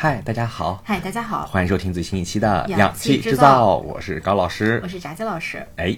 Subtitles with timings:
[0.00, 4.86] 嗨，大家好，嗨，大家好，欢迎收听最新一期的氧氧气制造造，我是高老师我。
[4.86, 5.66] 是炸鸡老师。
[5.74, 5.92] 哎，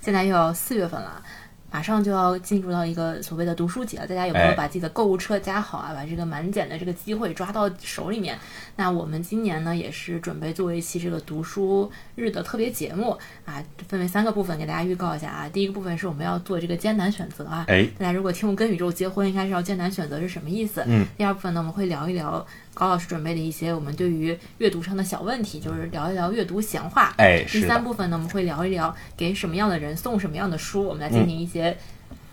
[0.00, 1.22] 现在又要四月份了，
[1.70, 4.08] 马上就要进入到一个所谓的读书节了。
[4.08, 5.92] 大家有没有哎把自己的购物车加好啊？
[5.94, 8.36] 把这个满减的这个机会抓到手里面？
[8.74, 15.48] 那我们今年呢，也是准备做一期这个读书日的特别节目啊，分为三个部分给大家预告一下啊。
[15.48, 20.82] 第一个部分是我们要做这个艰难选择啊，哎，大家如果听我《跟宇宙结婚》，应该知道艰难选择是什么意思。
[20.88, 27.14] 嗯，第二部分呢，我们会聊一聊高老师准备的一些我们对于阅读上的小问题，就是聊一聊阅读闲话。
[27.16, 31.76] 哎，第，三部分呢，我们会聊一聊给什么样的人送什么样的书，我们来进行一些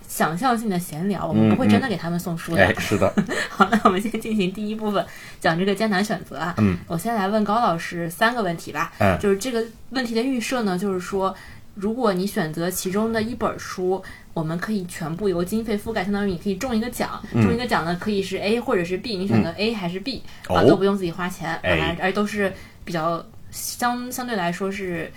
[0.08, 2.66] 想象性的闲聊，我们不会真的给他们送书的。
[2.66, 3.14] 哎，是的，
[3.50, 5.06] 好，那我们先进行第一部分，
[5.40, 6.56] 讲这个艰难选择啊。
[6.58, 8.92] 嗯，我先来问高老师三个问题吧。
[9.00, 11.34] 嗯就是这个问题的预设呢，就是说，
[11.76, 14.04] 如果你选择其中的一本书，
[14.34, 21.78] 我们可以全部由经费覆盖，相当于你可以中一个奖，中一个奖呢可以是 A 或者是 B，你选择 A 还是 B，、啊哦都不用自己花钱，哎。
[21.80, 22.54] 啊，而都是
[22.86, 25.12] 比较相相对来说是。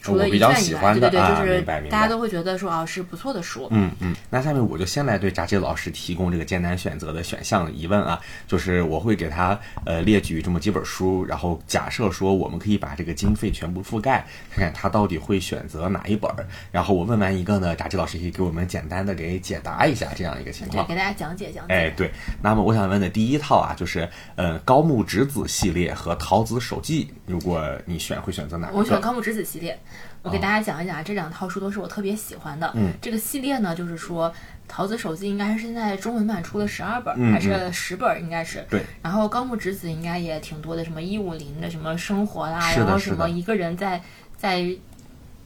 [0.00, 16.46] 除了我比较喜欢的对对对，就是大家都会觉得说啊是不错的书，嗯嗯，那下面我就先来对炸鸡老师提供这个艰难选择的选项疑问啊，就是我会给他呃列举这么几本书，然后假设说我们可以把这个经费全部覆盖，看看他到底会选择哪一本儿。
[16.70, 20.86] 然后我问完一个呢，炸鸡老师可以给我们简单的给解答一下这样一个情对，况。
[20.86, 21.74] 给大家讲解讲解。
[21.74, 22.10] 哎，对，
[22.42, 28.70] 那么我想问的第一套啊，就是呃高木直子系列和桃子手记，如果你选会选择哪？
[28.72, 29.77] 我选高木直子系列，
[30.22, 32.66] 我给大家讲一讲，这两套书都是我特别喜欢的。
[32.68, 34.30] 哦嗯，这个系列呢，就是说
[34.66, 38.64] 《桃子手机》应该是现在中文版出了十二本，嗯还是十本，应该是。
[38.68, 38.82] 对。
[39.02, 44.02] 然后高木直子应该也挺多的，什么一五零的什么生活啦，然后什么一个人在
[44.36, 44.58] 在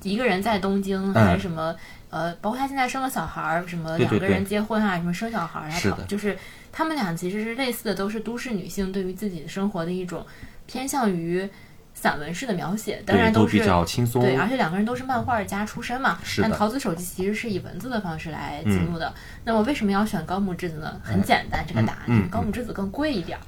[0.03, 1.75] 一个人在东京，还是什么。
[2.11, 6.37] 呃，包括他现在生了小孩儿，什么两个人结婚啊，什么生小孩儿啊，是的就是
[6.71, 10.27] 他们俩其实是类似的，都是都市女性对于自己的生活的一种
[10.67, 11.49] 偏向于
[11.95, 14.23] 散文式的描写，当对，然是都比较轻松。
[14.23, 16.19] 对，而且两个人都是漫画家出身嘛。
[16.41, 19.13] 但桃子手机其实是以文字的方式来记录的。
[19.45, 21.01] 那么为什么要选高木之子呢？
[21.03, 23.39] 很简单，这个答案，高木之子更贵一点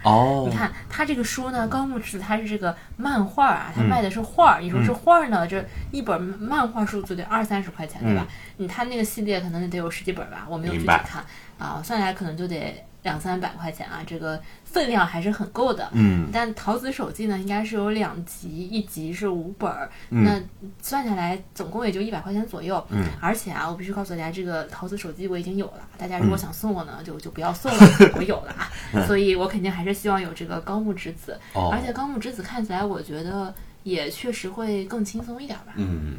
[0.49, 4.61] 你看他这个书呢，高木之子他是这个漫画啊，嗯它卖的是画儿。
[4.61, 8.26] 你说这画儿呢，这一本漫画书就得二三十块钱，对吧？
[8.59, 11.25] 你它那个系列可能得有十几本吧，我没有具体看
[11.59, 15.88] 啊，算下来可能就得两三百块钱啊，这个分量还是很够的。
[15.92, 20.42] 嗯，但陶子手记呢，应该是有两集，一集是五本儿，嗯那
[20.82, 22.84] 算下来总共也就一百块钱左右。
[22.91, 27.78] 嗯，而且啊，我必须告诉大家，这个陶子手记我已经有了，大家如嗯果想送我呢，就就不要送了，
[28.16, 28.69] 我有了啊。
[29.06, 35.75] 所以我肯定还是希望有这个高木直子，哦而且高木直子看起来，我觉得也确实会更轻松一点吧。
[35.76, 36.16] 嗯，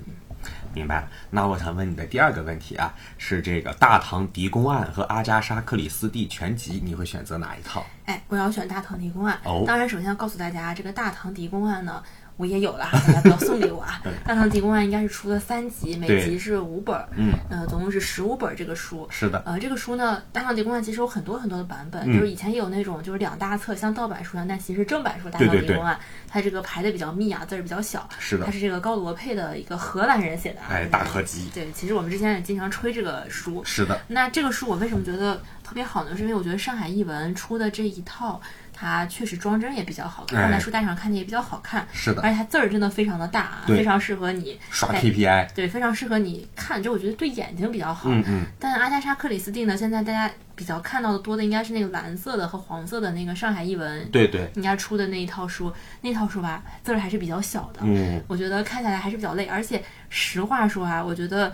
[0.75, 1.07] 明白了。
[1.31, 7.83] 那我想问你的第二个问题啊，是这个《大唐狄公案》和《阿加莎·克里斯蒂全集》，你会选择哪一套？
[8.05, 9.39] 哎，我要选《大唐狄公案》。
[9.49, 12.03] 哦当然，首先要告诉大家，这个《大唐狄公案》呢，
[12.37, 14.01] 我也有了，大家不要送给我啊。
[14.27, 19.07] 《大唐狄公案》应该是出了三集，每集是五本儿，嗯，呃，总共是十五本儿这个书。
[19.09, 25.95] 是的，呃，这个书呢，《大唐狄公案》其实有很多很多的版本，嗯就是以前也有那种就是两大册，像盗版书一样，但其实正版书《大唐狄公案》
[26.27, 28.07] 它这个排的比较密啊，字儿比较小。
[28.19, 30.67] 是的它，是这个高罗佩的一个荷兰人写的啊。
[30.69, 33.63] 哎，大合集，对，其实我们之前也经常吹这个书。
[33.63, 36.15] 是的，那这个书我为什么觉得特别好呢？
[36.17, 38.41] 是因为我觉得上海译文出的这一套，
[38.77, 40.43] 它确实装帧也比较好看，哎。
[40.43, 48.09] 放在书架上看着也比较好看，是的，而且它字儿真的非常的大啊，非常适合你刷在 KPI，对，非常适合你看，就我觉得对眼睛比较好。
[48.09, 59.45] 嗯嗯，但阿加莎·克里斯蒂呢，现在大家比较看到的多的应该是那个蓝色的和黄色的那个上海译文对对，应该出的那一套书，那套书吧字儿还是比较小的，嗯，我觉得看起来还是比较累。
[59.45, 61.53] 而且实话说啊，我觉得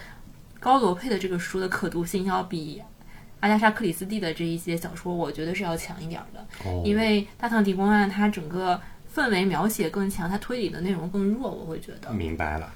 [0.59, 2.81] 高罗佩的这个书的可读性要比
[3.41, 6.39] 阿加莎·克里斯蒂的这一些小说，我觉得是要强一点儿的。
[6.63, 8.79] 哦，因为《大唐狄公案》它整个
[9.13, 12.11] 氛围描写更强，它推理的内容更弱，我会觉得。
[12.11, 12.71] 明白了。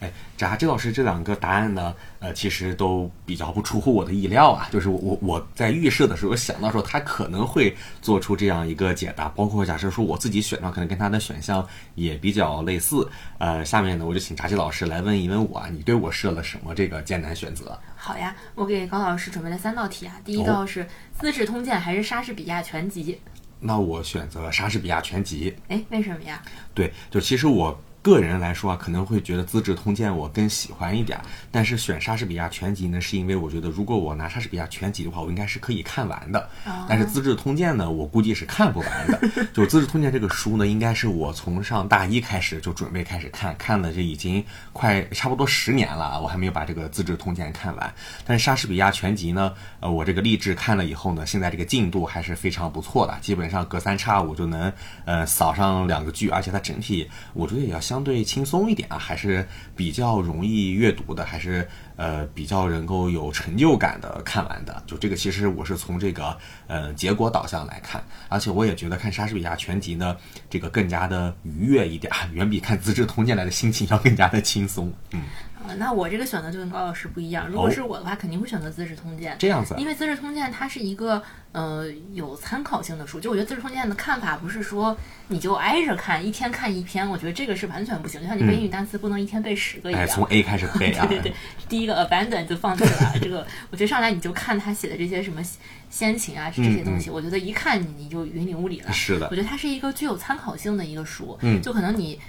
[0.00, 4.68] 哎，炸鸡老师这两个答案呢，呃，其实都比较不出乎我的意料啊。
[4.70, 13.08] 就是我我我在预设的时候想到说他可能会做出这样一个解答，包括假设说我自己选上，可能跟他的选项也比较类似。
[13.38, 17.78] 呃，下面呢，我就请炸鸡老师来问一问我啊，你对我设了什么这个艰难选择？
[17.96, 20.20] 好呀，我给高老师准备了三道题啊。
[20.24, 20.84] 第一哦道是
[21.18, 23.18] 《资治通鉴》还是莎士比亚全集？
[23.60, 25.54] 那我选择莎士比亚全集。
[25.68, 26.42] 哎，为什么呀？
[26.74, 27.80] 对，就其实我。
[28.08, 31.20] 个个人来说啊，可能会觉得《资治通鉴》我更喜欢一点，
[31.52, 36.48] 但是选莎士比亚全集呢，是因为我觉得如果我拿莎士比亚全集的话，我应该是可以看完的。
[36.88, 39.18] 但是《资治通鉴》呢，我估计是看不完的。
[39.52, 47.94] 就《资治通鉴》这个书呢，应该是我从上大一开始就准备开始看，看了这已经快差不多十年了，我还没有把这个《资治通鉴》看完。
[48.24, 54.72] 但是莎士比亚全集呢，呃，我这个励志看了以后呢，现在这个进度还是非常不错的，基本上隔三差五就能
[55.04, 64.80] 呃扫上两个剧，而且它整体我觉得也要相相对轻松一点啊，还是比较容易阅读的，还是呃比较能够有成就感的看完的。
[64.86, 70.16] 就这个，其实我是从这个呃结果导向来看，而且我也觉得看莎士比亚全集呢，
[70.48, 74.92] 这个更加的愉悦一点，远比看《资治通鉴》来的心情要更加的轻松。
[75.10, 75.22] 嗯。
[75.66, 77.48] 啊，那我这个选择就跟高老师不一样。
[77.48, 79.32] 如果是我的话，肯定会选择《资治通鉴》。
[79.38, 81.22] 这样子，因为《资治通鉴》它是一个
[81.52, 83.18] 呃有参考性的书。
[83.18, 84.96] 就我觉得《资治通鉴》的看法不是说
[85.28, 87.08] 你就挨着看，一天看一篇。
[87.08, 88.20] 我觉得这个是完全不行。
[88.20, 90.06] 就像你背英语单词，不能一天背十个一样。
[90.06, 91.04] 从 A 开始 背啊。
[91.06, 91.34] 对对对，
[91.68, 93.14] 第一个 abandon 就放弃了。
[93.20, 95.42] 这个我觉得上来你就看他写的这些什么
[95.90, 98.92] 先秦啊这些东西，我觉得一看你就云里雾里了。
[98.92, 99.26] 是的。
[99.30, 101.36] 我觉得它是一个具有参考性的一个书。
[101.42, 101.60] 嗯。
[101.60, 102.20] 就可能你。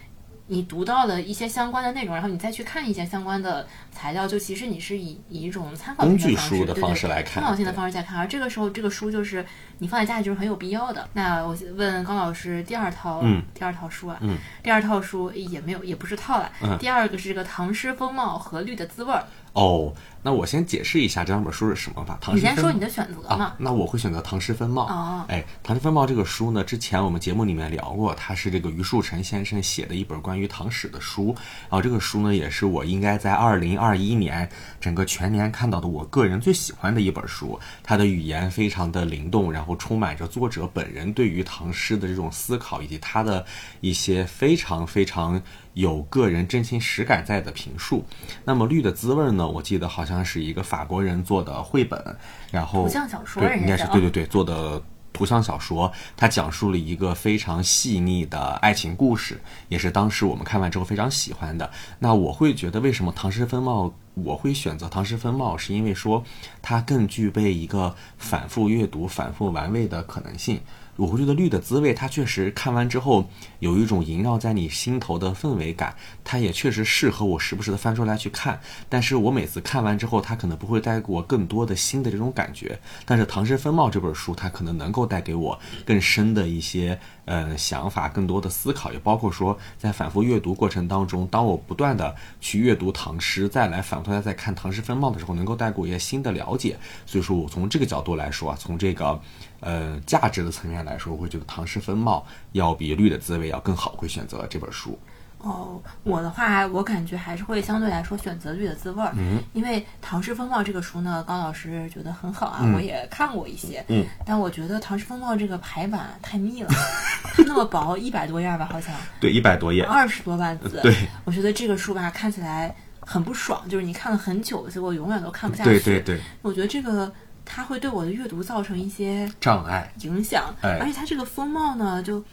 [0.51, 8.17] 你读到了一些相关的内容，然后你再去看一些相关的材料，就其实你是以以一种参考性的方式，的方式来看，参考性的方式在看。
[8.17, 9.45] 而这个时候，这个书就是
[9.77, 11.07] 你放在家里就是很有必要的。
[11.13, 13.23] 那我问高老师，第二套，
[13.53, 14.19] 第二套书啊，
[14.63, 16.51] 第二套书也没有，也不是套了。
[16.79, 19.19] 第二个是这个《唐诗风貌和绿的滋味儿》。
[19.53, 22.17] 哦，那我先解释一下这两本书是什么吧。
[22.19, 23.53] 唐诗你先说你的选择嘛。
[23.57, 24.83] 那我会选择《唐诗风貌》。
[24.91, 31.35] 哦，哎，《唐诗风貌》这个书呢，之前我们节目里面聊过，它是这个余树成先生写的一本关于唐史的书。
[31.61, 34.49] 然后这个书呢，也是我应该在二零二一年
[34.81, 37.59] 整个全年看到的我个人最喜欢的一本书。
[37.81, 43.45] 它的语言非常的灵动，然后充满着作者本人对于唐诗的这种思考，以及他的
[43.79, 45.41] 一些非常非常。
[45.75, 48.03] 有个人真情实感在的评述，
[48.43, 49.47] 那么《绿的滋味》呢？
[49.47, 52.03] 我记得好像是一个法国人做的绘本，
[52.51, 54.81] 然后图像小说，应该是对对对做的
[55.13, 55.91] 图像小说。
[56.17, 61.69] 它讲述了一个非常细腻的爱情故事，也是当时我们看完之后非常喜欢的。
[61.99, 63.85] 那我会觉得，为什么《唐诗风貌》
[64.15, 66.23] 我会选择《唐诗风貌》，是因为说
[66.61, 70.59] 它更具备一个反复阅读、反复玩味的可能性。
[70.99, 73.25] 我会觉得绿的滋味，它确实看完之后
[73.59, 78.59] 有一种萦绕在你心头的氛围感，它也确实适合我时不时的翻出来去看。
[78.89, 82.77] 但是我每次看完之后，它可能不会带给我更多的新的这种感觉。
[83.05, 96.77] 但是《唐诗风貌》这本书，它可能能够带给我更深的一些呃想法，更多的思考，也包括说在反复阅读过程当中，当我不断的去阅读唐诗，再来反复的再看《唐诗风貌》的时候，能够带给我一些新的了解。
[97.05, 99.17] 所以说我从这个角度来说啊，从这个。
[99.61, 104.97] 呃，价值的层面来说，我会觉得《唐诗风貌》要比《绿的滋味》要更好，会选择这本书。
[105.39, 109.01] 哦，我的话，我感觉还是会相对来说选择《绿的滋味》。
[109.15, 113.81] 嗯，因为《唐诗风貌》这个书呢，高老师觉得很好啊，我也看过一些。
[113.87, 116.69] 嗯，但我觉得《唐诗风貌》这个排版太密了，
[117.35, 118.93] 它那么薄，一百多页吧，好像。
[119.21, 120.81] 对，一百多页，二十多万字。
[120.83, 125.69] 对，我觉得这个书吧，看起来很不爽，就是你看了很久，结果永远都看不下去。
[125.69, 127.09] 对对对，我觉得这个。
[127.51, 132.23] 它会对我的阅读造成一些障碍、影响，而且它这个风貌呢，就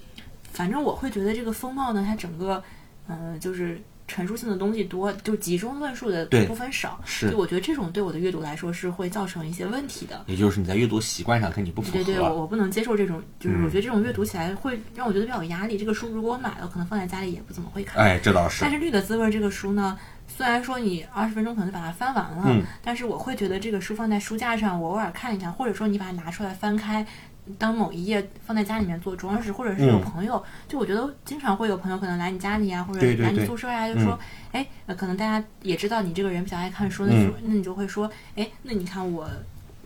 [0.53, 2.63] 反正我会觉得这个风貌呢，它整个，
[3.09, 10.23] 嗯，就是陈述性的东西多，就集中论述的部分少，是，就我觉得这种对我的阅读来说是会造成一些问题的。
[10.27, 12.05] 也就是你在阅读习惯上跟你不符合。
[12.05, 15.79] 对对，我我不能接受这种，就是我觉得这种阅读起来会让我觉得比较有压力。
[15.79, 18.05] 这个书如果我买了，可能放在家里也不怎么会看。
[18.05, 18.61] 哎，这倒是。
[18.61, 19.99] 但是《绿的滋味》这个书呢？
[20.29, 27.07] 虽然说你二十分钟可能把它翻完了，但是我会觉得这个书放在书架上，我偶尔看一看，或者说你把它拿出来翻开，
[27.59, 34.19] 当某一页放在家里面做装饰，或者是有朋友，就我觉得经常会有朋友可能来你家里啊，或者来你宿舍呀，就说，
[34.53, 39.29] 哎，可能大家也知道你这个人比较爱看书，那那你就会说，哎，那你看我。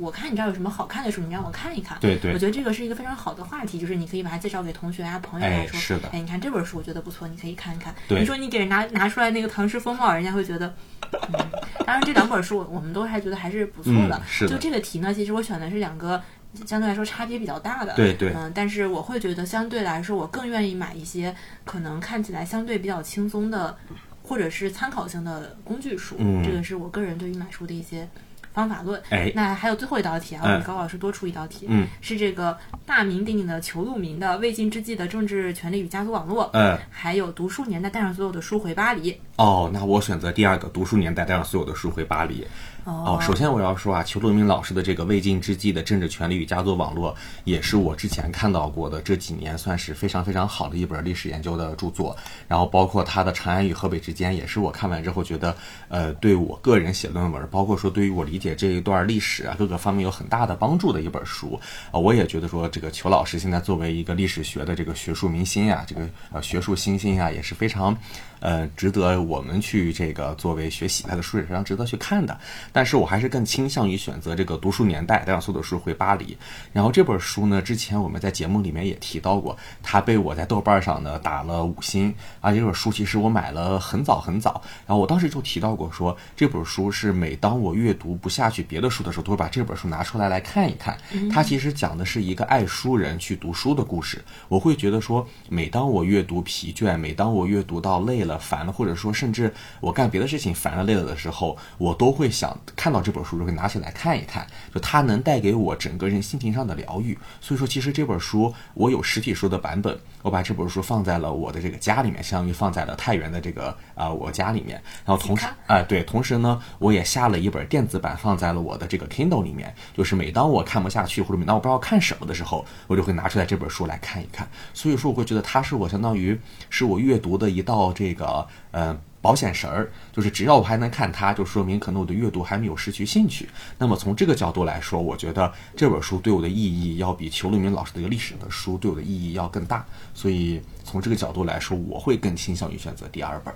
[0.00, 1.98] 我看你这儿有什么好看的书，你让我看一看。
[2.00, 5.78] 对对，我觉得这个是一个非常好的话题，就是你可以把它介绍给同学啊、朋友来说。
[5.78, 6.08] 是的。
[6.08, 7.94] 哎，你看这本书，我觉得不错，你可以看一看。
[8.08, 8.18] 对。
[8.18, 10.74] 你说你给人拿拿出来那个《唐诗风貌》，人家会觉得，
[11.12, 11.50] 嗯。
[11.84, 14.20] 当然，这两本书我们都还觉得还是不错的。
[14.26, 16.22] 是就这个题呢，其实我选的是两个
[16.64, 17.92] 相对来说差别比较大的。
[17.94, 18.32] 对对。
[18.34, 23.76] 嗯，但是我会觉得相对来说，我更愿意买一些可能看起来相对比较轻松的，
[24.22, 26.16] 或者是参考性的工具书。
[26.18, 26.42] 嗯。
[26.42, 28.08] 这个是我个人对于买书的一些。
[28.52, 29.00] 方法论。
[29.10, 39.20] 哎那还有最后一道题啊，给高老师多出一道题，嗯，是这个大名鼎鼎的裘路明的《魏晋之际的政治权利与家族网络》，嗯，还有读书年代带上所有的书回巴黎。
[39.36, 42.46] 哦，那我选择第二个，读书年代带上所有的书回巴黎。
[42.84, 52.16] 哦，首先我要说啊，裘路民老师的这个未尽之际的政治权利与家族网络，也是我之前看到过的这几年算是非常非常好的一本历史研究的著作。
[52.48, 55.54] 然后包括他的《长安与河北之间》，也是我看完之后觉得，
[55.88, 61.60] 呃，对我个人写论文，包括说对于我理解这一段历史啊各个方面有很大的帮助的一本书。
[61.90, 67.96] 啊、我也觉得说这个裘老师现在作为一个历史学的这个学术明星啊，这个呃学术新星啊，也是非常。
[68.40, 72.38] 呃，值得我们去这个作为学习他的书也是非常值得去看的。
[72.72, 76.36] 但是我还是更倾向于选择这个读书年代，带上所有的书回巴黎。
[76.72, 82.14] 然后这本书呢，之前我们在节目里面也提到过，它被我在豆瓣上呢打了五星。
[82.40, 90.96] 啊这本书其实我买了很早很早，然后我当时就提到过说，这本书是每当我阅读不下去别的书的时候，都会把这本书拿出来来看一看。
[91.30, 94.24] 它其实讲的是一个爱书人去读书的故事。
[94.48, 98.29] 我会觉得说，每当我阅读疲倦，每当我阅读到累了。
[98.38, 107.18] 烦了，或者说甚至我干别的事情烦了累了的时候，我都会想看到这本书就会拿起来看一看，就它能带给我整个人心情上的疗愈。
[107.40, 114.80] 所以说，其实这本书我有实体书的版本，我把这本书放在了我的这个家里面，相当于放在了太原的这个啊、呃、我家里面。
[115.04, 119.74] 然后同时，哎、呃、对，同时呢，我也下了一本电子版放在了我的这个 Kindle 里面。
[119.96, 124.48] 就是每当我看不下去或者每当我不知道看什么的时候，我就会拿出来这本书来看一看。
[124.74, 128.46] 所以说，我会觉得它是我相当于是我阅读的一道这个。
[128.72, 133.48] 呃，保险绳儿，就是只要我还能看它，就说明可能我的阅读还没有失去兴趣。
[133.78, 139.84] 那么从这个角度来说，我觉得这本书对我的意义要比裘路明老师的一个历史的书对我的意义要更大。
[140.14, 143.54] 所以从这个角度来说，我会更倾向于选择第二本。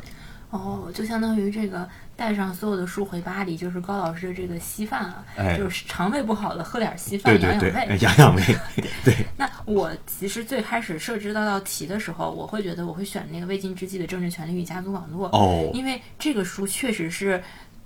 [0.54, 8.42] 哦，就相当于这个带上所有的书回巴黎，就是高老师的这个稀饭啊，哎、就是肠胃不好的喝点稀饭养养胃，养养胃。
[9.04, 9.16] 对。
[9.36, 17.42] 那我其实最开始设置那道题的时候，我会觉得我会选那个未尽之际的政治权利与家族网络，哦，因为这个书确实是，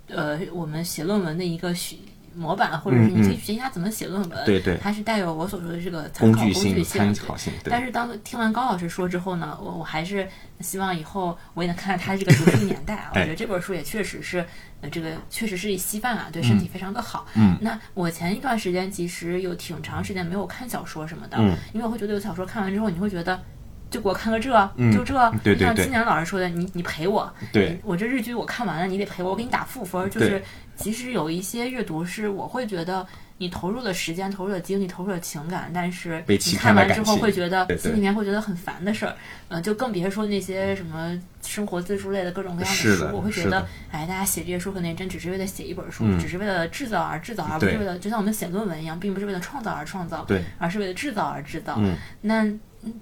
[0.08, 1.96] 呃，我们写论文的一个学。
[2.38, 7.52] 模板，或者是你可以学习他怎么写论文，嗯对对，它是带有我所说的这个参考工具性、参考性。
[7.64, 10.26] 但是当听完高老师说之后呢，我我还是
[10.60, 13.10] 希望以后我也能看看他这个读书年代啊。
[13.16, 14.44] 我觉得这本书也确实是，
[14.80, 17.26] 呃，这个确实是稀饭啊，对身体非常的好。
[17.34, 23.42] 嗯，那我前一段时间其实有挺长时间没有看小说什么的，嗯，因为我会觉得有小说看完之后，你会觉得。
[23.90, 30.10] 就给我看个这，嗯、就这，对对对像今年老师说的，你你陪我，对我这日剧我看完了，你得陪我，我给你打负分。
[30.10, 30.42] 就是
[30.78, 33.06] 其实有一些阅读是我会觉得
[33.38, 39.14] 你投入了时间、投入了精力、投入了情感，但是你看完之后会觉得心里面会觉得很烦的事儿，
[39.48, 51.74] 呃，就更别说那些什么生活自述类的各种各样的书，的我会觉得，哎，大家写这些书可能真只是为了写一本书，嗯、只是为了制造而制造，而不是为了就像我们写论文一样，并不是为了创造而创造，对，而是为了制造而制造。
[51.78, 52.48] 嗯，那。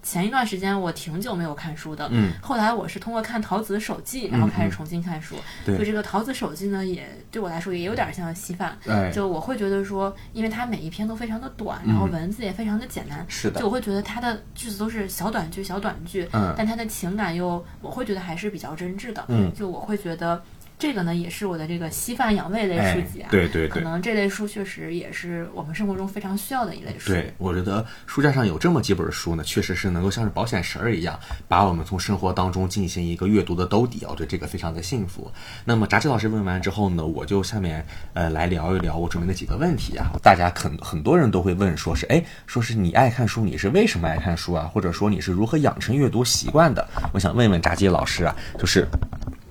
[0.02, 5.37] 前一段时间我挺久没有看书的，嗯，后来我是通过看桃子手记，然后开始重新看书。
[5.64, 8.76] 对，就这个桃子手记呢，也对我来说也有点像稀饭。
[8.87, 13.61] 哎，就我会觉得说，因为它每一篇都非常的短，然后文字也非常的简单，是的。
[13.61, 19.25] 就我会觉得它的句子都是小短句、小短句，嗯，但它的情感又我会觉得还是比较真挚的。
[19.28, 20.43] 嗯，就我会觉得。
[20.78, 27.12] 这个呢，也是我的这个稀饭养胃类书籍啊、哎，对对对，可能这类书确实也是我们生活中非常需要的一类书。
[27.12, 31.18] 对，我觉得书架上有这么几本书呢，确实是能够像是保险绳儿一样，
[31.49, 35.33] 把我们从生活当中进行一个阅读的兜底，我觉得这个非常的幸福。
[35.64, 44.71] 那么，炸鸡老师问完之后呢，我就下面呃来聊一聊我准备的几个问题啊，大家很很多人都会问，说是哎，说是你爱看书，你是为什么爱看书啊？
[44.75, 46.87] 或者说你是如何养成阅读习惯的？
[47.14, 48.87] 我想问问炸鸡老师啊，就是。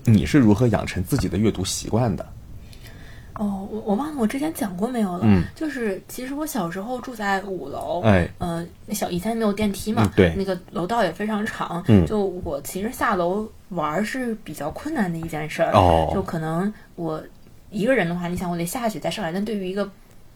[0.06, 2.26] 你是如何养成自己的阅读习惯的？
[3.34, 5.20] 哦，我我忘了我之前讲过没有了。
[5.24, 17.22] 嗯，就是其实我小时候住在五楼，哎，呃，小以前没有电梯嘛，嗯、对，那个楼道也非常长，嗯，就我其实下楼玩是比较困难的一件事儿，哦，就可能我
[17.70, 19.86] 一个人的话，你想我得下去再上来，但对于一个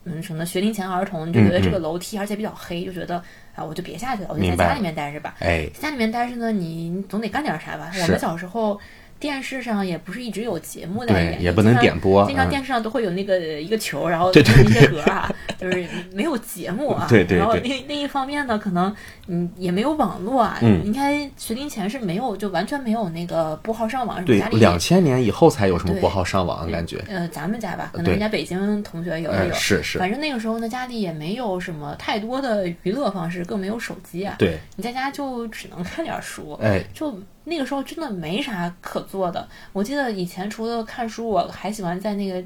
[0.05, 3.17] 嗯什么学龄前儿童，你就觉得这个楼梯而且比较黑，就觉得
[3.55, 7.91] 啊我就别下去了，我就在家里面待着吧，哎，家里面待着呢，你总得干点啥吧？
[7.95, 8.79] 我们小时候。
[9.21, 12.27] 电视上也不是一直有节目在演，也不能点播。
[12.27, 17.07] 经常电视上都会有那个一个球，然后对对一些格啊， 就是没有节目啊。
[17.11, 17.37] 对对。
[17.37, 18.93] 然后另另一方面呢，可能
[19.27, 20.59] 嗯也没有网络啊。
[20.63, 20.83] 嗯。
[20.87, 24.25] 应该学龄前是没有，就完全没有那个拨号上网。
[24.25, 27.05] 对，两千年以后才有什么拨号上网的，感觉。
[27.07, 29.55] 呃，咱们家吧，可能人家北京同学有也有。
[29.55, 29.99] 是是。
[29.99, 34.37] 反正那个时候呢，家里也没有什么太多的娱乐方式，更没有手机啊。
[34.39, 34.59] 对。
[34.77, 36.59] 你在家就只能看点书。
[36.63, 36.83] 哎。
[36.95, 37.15] 就。
[37.45, 39.49] 那个时候真的没啥可做的。
[39.73, 42.43] 我记得以前除了看书，我还喜欢在那个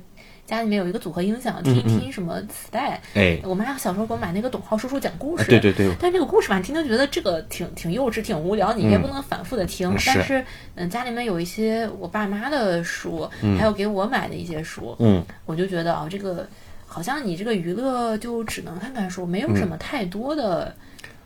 [0.47, 3.01] 家里面有一个组合音响，听一听什么磁带。
[3.15, 5.45] 哎，我妈小时候给我买那个董浩叔叔讲故事。
[5.47, 5.93] 对对对。
[5.99, 9.91] 但这个故事吧，听听觉得这个挺挺幼稚、挺无聊，你也不能反复的听。
[10.07, 16.47] 但是，嗯，家里面有一些我爸妈的书，还有给我买的一些书，嗯，我就觉得啊，这个
[16.87, 20.75] 好像你这个娱乐就只能看看书，没有什么太多的。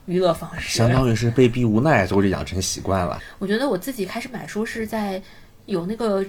[0.09, 3.23] 娱乐方式，相当于是被逼无奈，就养成习惯了。
[3.39, 5.23] 我觉得我自己开始买书是在
[5.67, 6.25] 有那个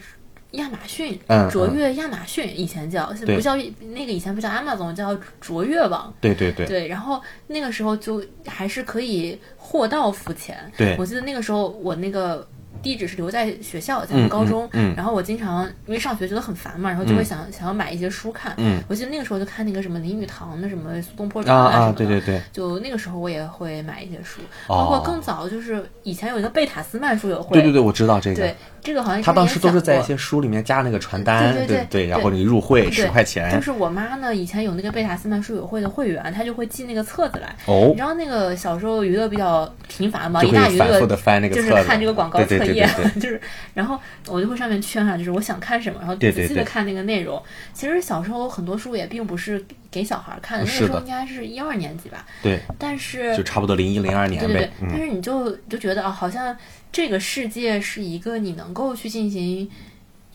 [0.51, 1.17] 亚马逊，
[1.49, 6.13] 卓越亚马逊以前叫不叫那个以前不叫 Amazon，叫卓越网。
[6.19, 6.67] 对对对。
[6.67, 10.71] 对，然后那个时候就还是可以货到付钱。
[10.77, 12.47] 对，我记得那个时候我那个。
[12.81, 14.69] 地址是留在学校，在高中。
[14.95, 18.55] 然后我经常因为上学觉得很烦嘛，然后就会想想要买一些书看。
[18.87, 21.93] 我记得那个时候就看那个什么林语堂的什么苏东坡传啊什么的。
[21.93, 22.41] 对对对。
[22.53, 27.53] 就那个时候我也会买一些书，包括更早就是以前有一个贝塔斯曼书友会。
[27.53, 28.35] 对对对，我知道这个。
[28.37, 33.53] 对，这个好像他当时都是在一些书里面加那个传单，对对对，然后你入会十块钱。
[33.53, 37.53] 就是我妈呢，以前有那个贝塔斯曼书友会的会员，她就会寄那个册子来。
[37.65, 37.87] 哦。
[37.89, 41.01] 你知道那个小时候娱乐比较频繁嘛，一大娱乐
[41.49, 43.39] 就是看这个广告册页，就是。
[43.73, 43.97] 然后
[44.27, 47.41] 我就会上面圈哈，就是我想看什么，然后仔细的看那个内容。
[47.73, 52.25] 其实小时候很多书也并不是给小孩看的，那个时候应该是一二年级吧。
[52.43, 52.59] 对。
[52.77, 54.47] 但是就差不多零一零二年呗。
[54.47, 54.89] 对对对。
[54.89, 56.55] 但是你就就觉得啊，好像
[56.91, 59.69] 这个世界是一个你能够去进行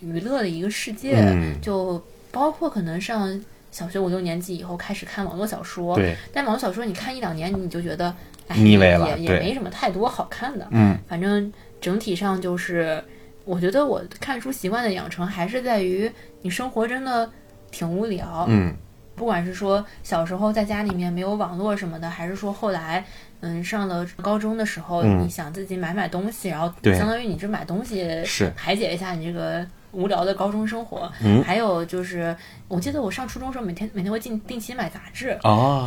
[0.00, 1.16] 娱乐的一个世界。
[1.18, 1.60] 嗯。
[1.60, 2.02] 就
[2.32, 3.38] 包括可能上
[3.70, 5.94] 小学五六年级以后开始看网络小说。
[5.96, 6.16] 对。
[6.32, 8.14] 但网络小说你看一两年你就觉得
[8.56, 10.66] 腻味了，也也没什么太多好看的。
[10.70, 10.96] 嗯。
[11.06, 11.52] 反正。
[11.84, 13.04] 整体上就是，
[13.44, 16.10] 我觉得我看书习惯的养成还是在于
[16.40, 17.30] 你生活真的
[17.70, 18.46] 挺无聊。
[18.48, 18.74] 嗯，
[19.14, 23.04] 不管是说小时候在家里面没有网络什么的，还是说后来
[23.40, 29.66] 嗯上了高中的时候，你想自己买买东西，然后相当于你这买东西是排解一下你这个。
[29.94, 31.10] 无聊的高中生活，
[31.44, 32.36] 还有就是，
[32.68, 35.38] 我记得我上初中时候，每天每天会定定期买杂志，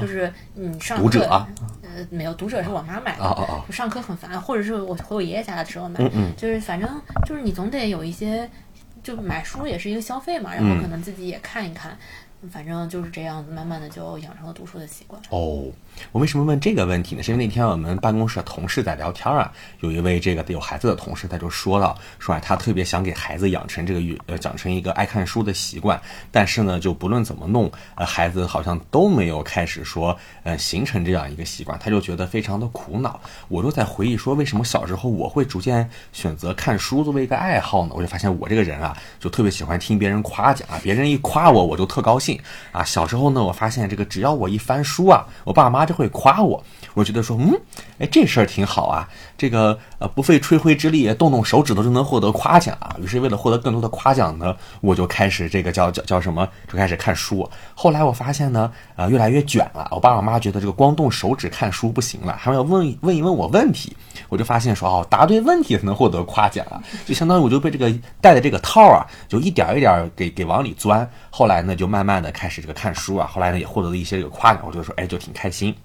[0.01, 1.21] 就是你上课，
[1.83, 5.99] 呃，没有读者是我妈买的，就上课很烦，或者是我回我爷爷家的时候买，
[6.37, 6.89] 就是反正
[7.25, 8.49] 就是你总得有一些，
[9.03, 11.97] 就买书也是一个消费嘛，然后可能自己也看一看。
[12.51, 15.19] 反正就是这样子，慢慢的就养成了读书的习惯。
[15.31, 15.65] 哦，
[16.11, 17.23] 我为什么问这个问题呢？
[17.23, 19.51] 是因为那天我们办公室的同事在聊天啊，
[19.81, 25.99] 有一位这个有孩子的同事，他就说了，说啊，他特别想给孩子养成这个育呃，养成一个爱看书的习惯，
[26.31, 33.19] 但是呢，就不论怎么弄，呃，孩子好像都没有开始说呃形成这样一个习惯，他就觉得非常的苦恼。
[33.47, 37.93] 我就在回忆说，为什么小时候我会逐渐选择看书作为一个爱好呢？
[37.95, 42.39] 我就发现我这个人啊，就特别喜欢听别人夸奖啊，别人一夸我，我就特高兴。
[42.71, 46.63] 啊，小时候呢，我发现这个只要我一翻书啊，我爸妈就会夸我。
[46.97, 47.53] 我觉得说，嗯，
[47.99, 49.07] 哎，这事儿挺好啊。
[49.37, 52.95] 这个呃，不费吹灰之力，动动手指头就能获得夸奖啊。
[52.99, 57.47] 于是为了获得更多的夸奖呢，我就开始这个叫叫叫什么，就开始看书。
[57.75, 59.87] 后来我发现呢，呃，越来越卷了。
[59.91, 63.95] 我爸我妈觉得这个光动手指看书不行了，还要问问一问我问题。
[64.27, 66.81] 我就发现说，哦，答对问题才能获得夸奖啊。
[67.05, 71.07] 就相当于我就被这个戴的这个套啊，就一点一点给给往里钻。
[71.29, 73.29] 后来呢，就慢慢的开始这个看书啊。
[73.31, 74.63] 后来呢，也获得了一些这个夸奖。
[74.65, 75.75] 我就说，哎，就挺开心。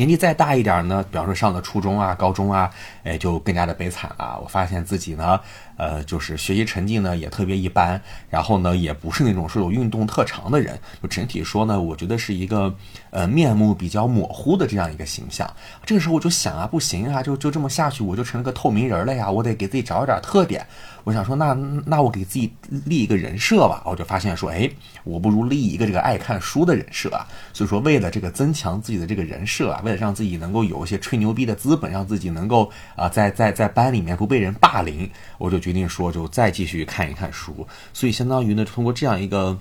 [0.00, 2.70] 年纪再大一点呢，比方说上了初中啊、高中啊，
[3.04, 4.40] 哎，就更加的悲惨了。
[4.42, 5.38] 我发现自己呢，
[5.76, 10.80] 呃，就是学习成绩呢也特别一般，然后呢，也不是那种说有运动特长的人。
[11.02, 12.74] 就整体说呢，我觉得是一个
[13.10, 15.46] 呃面目比较模糊的这样一个形象。
[15.84, 19.30] 这个时候我就想啊，不行啊，就就这么下去，我就成了个透明人了呀。
[19.30, 20.66] 我得给自己找一点特点。
[21.04, 21.52] 我想说，那
[21.86, 22.50] 那我给自己
[22.84, 23.82] 立一个人设吧。
[23.86, 24.70] 我就发现说，哎，
[25.04, 27.26] 我不如立一个这个爱看书的人设啊。
[27.54, 37.66] 所以说，为了这个增强自己的这个人设啊，让自己能够有一些吹牛逼的资本，让自己能够啊，在在在班里面不被人霸凌，我就决定说，就再继续看一看书。
[37.92, 39.58] 所以，相当于呢，通过这样一个。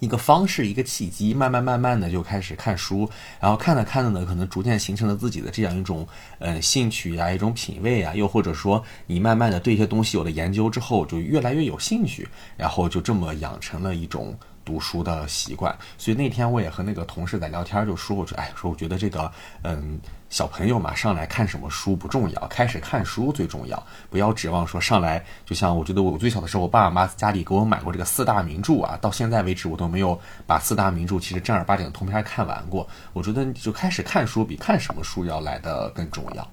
[0.00, 6.06] 一个方式，一个契机，慢慢慢慢的就开始看书，然后看着看着呢，可能逐渐形成了自己的这样一种
[6.38, 14.38] 呃兴趣啊，一种品味啊，又或者说你慢慢的对一些东西有了研究之后，就越来越有兴趣，然后就这么养成了一种。
[14.68, 23.82] 读书的习惯，所以那天我也和那个同事在聊天，就说我说，哎，说我觉得这个，嗯，小朋友嘛，上来看什么书不重要，开始看书最重要。
[24.10, 32.86] 不要指望说上来，就像我觉得我最小的时候，我爸爸妈妈家里给我买过这个四大名著啊，到现在为止我都没有把四大名著其实正儿八经的通篇看完过。
[33.14, 36.46] 我觉得就开始看书比看什么书要来的更重要。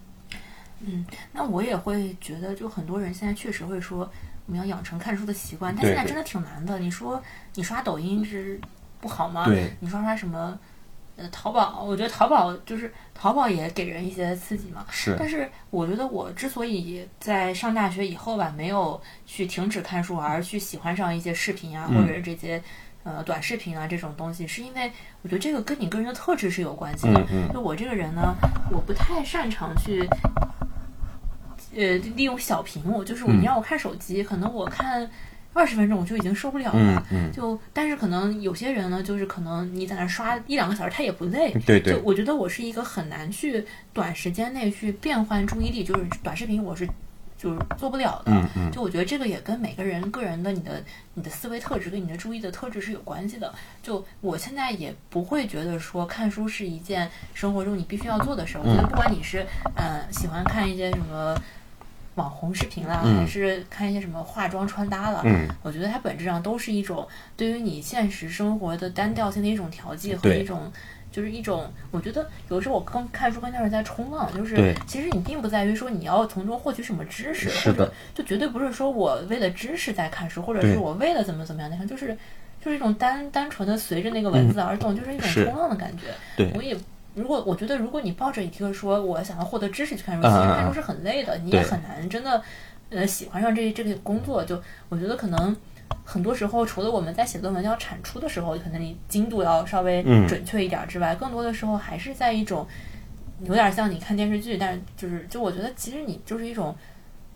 [0.80, 4.10] 嗯，那我也会觉得，就很多人现在确实会说。
[4.48, 6.78] 我们要养成看书的习惯，但现在真的挺难的。
[6.80, 7.22] 你说
[7.56, 8.60] 你刷抖音是
[9.02, 9.46] 不好吗？
[9.46, 10.58] 对，你刷刷什么
[11.16, 14.86] 呃，淘宝，我觉得淘宝就是淘宝也给人一些刺激嘛。
[14.90, 22.62] 是，但是我觉得我之所以在上大学以后吧，没有去停止看书，而去喜欢上一些视频啊，或者是这些
[23.04, 27.20] 呃短视频啊这种东西，是因为我觉得这个跟你个人的特质是有关系的。
[27.32, 28.36] 嗯嗯就我这个人呢，
[28.70, 30.08] 我不太擅长去。
[31.76, 35.10] 呃，利用小屏幕，就是你让我看手机，可能我看
[35.54, 37.06] 二十分钟我就已经受不了了。
[37.12, 41.52] 嗯嗯，就但是可能有些人呢，就是可能你在那刷一两个小时，他也不累。
[41.66, 46.88] 对对就我觉得我是一个很难去短时间内去变换注意力，就是短视频我是
[47.38, 48.32] 就是做不了的。
[48.34, 50.84] 嗯嗯就我觉得这个也跟每个人个人的你的
[51.14, 53.54] 你的思维特质跟你的注意的特质是有关系的。
[53.82, 58.62] 就我现在也不会觉得说看书是一件生活中你必须要做的事儿。
[58.62, 61.36] 我觉得不管你是呃喜欢看一些什么。
[62.16, 63.18] 网红视频啦，嗯。
[63.18, 65.48] 还是看一些什么化妆穿搭了，嗯。
[65.64, 70.72] 我觉得它本质上都是一种对于你现实生活的单调性的一种调剂和一种，
[71.12, 82.18] 就是一种，我觉得有时候我刚看书更像是在冲浪，就是其实你并不在于说你要从中获取什么知识，是的或者就绝对不是说我为了知识在看书，或者是我为了怎么怎么样在看，就是
[82.64, 86.08] 就是一种单单纯的随着那个文字而动，就是一种冲浪的感觉。
[86.38, 86.52] 对。
[86.56, 86.76] 我也。
[87.16, 92.42] 如果我觉得，如果你抱着一个说我想要获得知识去看书，嗯其实看书是很累的，你也很难真的，
[92.90, 94.44] 呃，喜欢上这这个工作。
[94.44, 95.56] 就我觉得可能
[96.04, 102.68] 很多时候，除了我们在写论文要产出的时候，可能你精度要稍微嗯准确一点之外，更多的时候还是在一种
[103.44, 106.76] 有点像你看电视剧，但是就是就我觉得其实你就是一种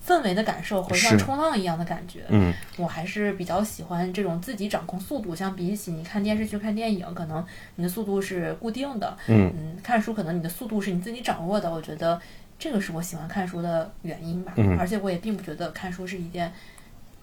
[0.06, 2.24] 氛围的感受和像冲浪一样的感觉。
[2.30, 9.18] 嗯我还是比较喜欢这种自己掌控速度，相比起你看电视剧、看电影，可能你的速度是固定的。
[9.28, 11.72] 嗯嗯，看书可能你的速度是你自己掌握的。
[11.72, 12.20] 我觉得
[12.58, 14.54] 这个是我喜欢看书的原因吧。
[14.56, 16.52] 嗯而且我也并不觉得看书是一件，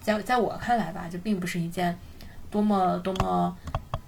[0.00, 1.96] 在在我看来吧，就并不是一件
[2.50, 3.56] 多么多么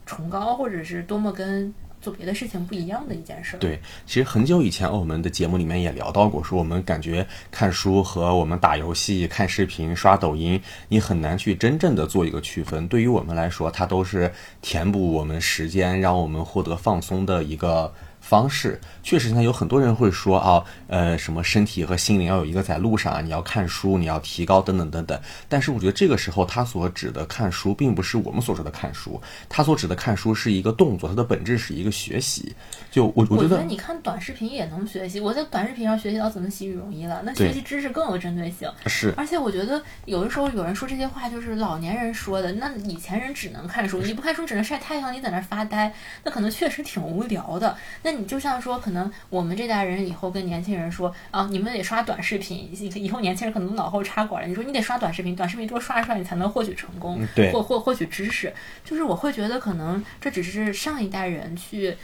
[0.07, 3.56] 崇高，或者是多么跟做别的事情不一样的一件事。
[3.58, 12.87] 对，其实很久以前我们的节目里面也聊到过，说我们感觉看书和我们打游戏、看视频、刷抖音，你很难去真正的做一个区分。
[12.88, 14.32] 对于我们来说，它都是
[14.62, 17.92] 填补我们时间，让我们获得放松的一个。
[18.29, 25.19] 方式确实，现在有很多人会说啊，呃，什么身体和心灵要有一个在路上啊，你要看书，你要提高等等等等。
[25.49, 32.55] 但是我觉得这个时候他所指的看书，并不是我们所说的看书，他所指的看书是一个动作，它的本质是一个学习。
[32.91, 38.71] 就我我觉得我觉得你看短视频也能学习，我在短视频上学习到怎么洗羽绒衣了，那学习知识更有针对性。
[38.85, 47.75] 是而且我觉得有的时候有人说这些话就是老年人说的，那以前人只能看书，你不看书只能晒太阳，你在那儿发呆，那可能确实挺无聊的。
[48.03, 58.52] 那你就像说，可能我们这代人以后跟年轻人说啊，你们得刷短视频，以以后年轻人可能脑后插管了，你说你得刷短视频，短视频多刷刷你才能获取成功，获获获取知识。
[58.85, 61.96] 就是我会觉得可能这只是上一代人去。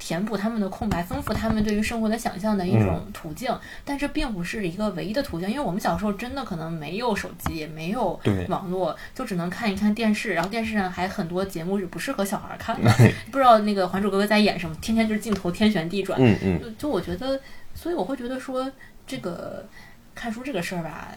[0.00, 12.90] 填补他们的空白，丰富他们对于生活的想象的一种途径，但这并不是一个唯一的途径，因为我们小时候真的可能没有手机，也没有网络，就只能看一看电视，然后电视上还很多节目是不适合小孩看的，
[13.30, 17.38] 不知道那个《还珠格格》在演什么，天天就是镜头天旋地转，嗯嗯，就就我觉得，
[17.74, 18.72] 所以我会觉得说
[19.06, 19.66] 这个
[20.14, 21.08] 看书这个事儿吧，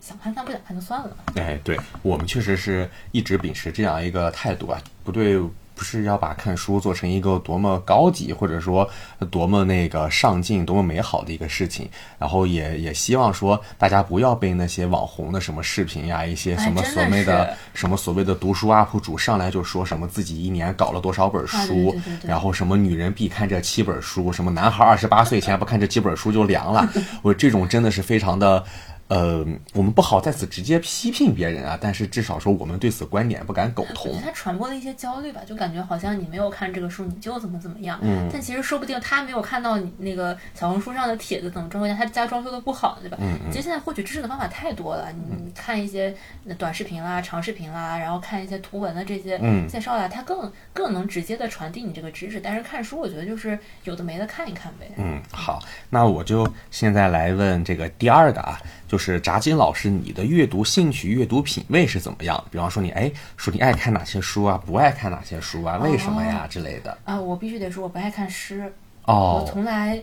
[0.00, 1.14] 想看看不想看就算了。
[1.34, 5.38] 哎，对我们确实是一直秉持这样一个态度啊，不对。
[5.80, 8.86] 不是要把看书做成一个多么高级，或者说
[9.30, 11.88] 多么那个上进、多么美好的一个事情，
[12.18, 26.86] 然后也也希望说大家不要被那些网红的什么视频呀，一些什么所谓的是什么所谓的读书 UP 主上来就说什么自己一年搞了多少本书，啊对对对对然后什么女人必看这七本书，什么男孩二十八岁前不看这几本书就凉了，
[27.22, 28.62] 我这种真的是非常的。
[29.10, 29.44] 呃，
[29.74, 34.20] 我们不好在此直接批评别人啊，但是至少说我们对此观点不敢苟同。
[34.22, 37.98] 他传播的一些焦虑吧，就感觉好像你没有看这个书，你就怎么怎么样。
[38.02, 43.18] 嗯但其实说不定他没有看到你那个小红书上的帖子怎么装修，他家装修的不好，对吧？
[43.20, 46.14] 嗯其实现在获取知识的方法太多了，你你看一些
[46.56, 52.40] 短视频啦、长视频啦，然后看一些图文的这些嗯介绍啦，它更更能直接的传递你这个知识。
[52.40, 54.88] 但是看书，我觉得就是有的没的看一看呗。
[54.98, 62.44] 嗯，好，那我就现在来问这个第二个啊，就是炸金老师，你的阅读兴趣、阅读品味是怎么样？
[62.50, 66.98] 比方说你哎，说你爱看哪些书啊，不爱看哪些书啊，为什么呀、之类的。
[67.04, 68.62] 啊，我必须得说，我不爱看诗，
[69.04, 70.02] 哦我哦，从来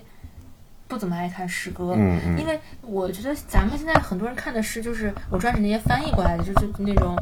[0.87, 7.13] 不怎么爱看诗歌，嗯嗯因为我觉得咱们现在很多人看的诗，就是我专指那些翻译过来的，就是那种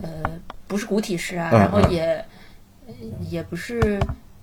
[0.00, 0.22] 呃，
[0.68, 2.24] 不是古体诗啊，嗯然后嗯也
[3.28, 3.98] 也不是，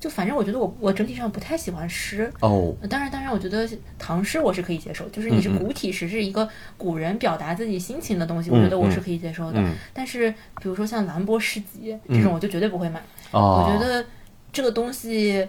[0.06, 2.32] 就反正我觉得我我整体上不太喜欢诗。
[2.40, 9.60] 哦，当然，当然，我觉得唐诗我是可以接受，就是你是古体诗，是一个古人表达自己心情的东西，嗯我觉得我是可以接受的。
[9.60, 10.30] 嗯但是，
[10.62, 13.02] 比如说像兰波诗集这种，我就绝对不会买。
[13.32, 14.06] 哦，我觉得
[14.54, 15.48] 这个东西，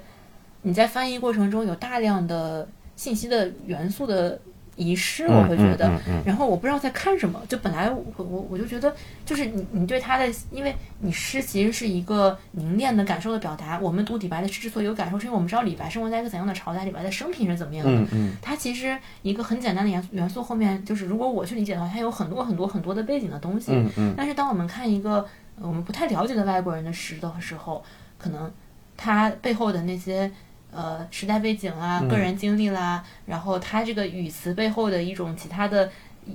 [0.62, 2.66] 你在翻译过程中有大量的
[2.96, 4.40] 信息的元素的
[4.76, 5.90] 遗失，嗯我会觉得。
[6.24, 13.78] 然后我不知道在看什么，就本来我我我就觉得，就是你你对他的，因为你诗其实是一个凝练的感受的表达。
[13.80, 17.92] 我们读李白的诗之所以有感受，是因为我们知道李白生活在一个怎样的朝代，李白的生平是怎么样的。
[17.92, 23.72] 嗯嗯它其实一个很简单的元素元素后面，就是如果我去理解的话，它有很多很多很多的背景的东西。
[23.72, 25.26] 嗯嗯但是当我们看一个
[25.60, 27.82] 呃我们不太了解的外国人的诗的时候，
[28.18, 28.52] 可能
[28.96, 30.30] 他背后的那些
[30.76, 32.08] 呃时代背景啊、嗯。
[32.08, 35.90] 个人经历啦，然后他这个语词背后的一种其他的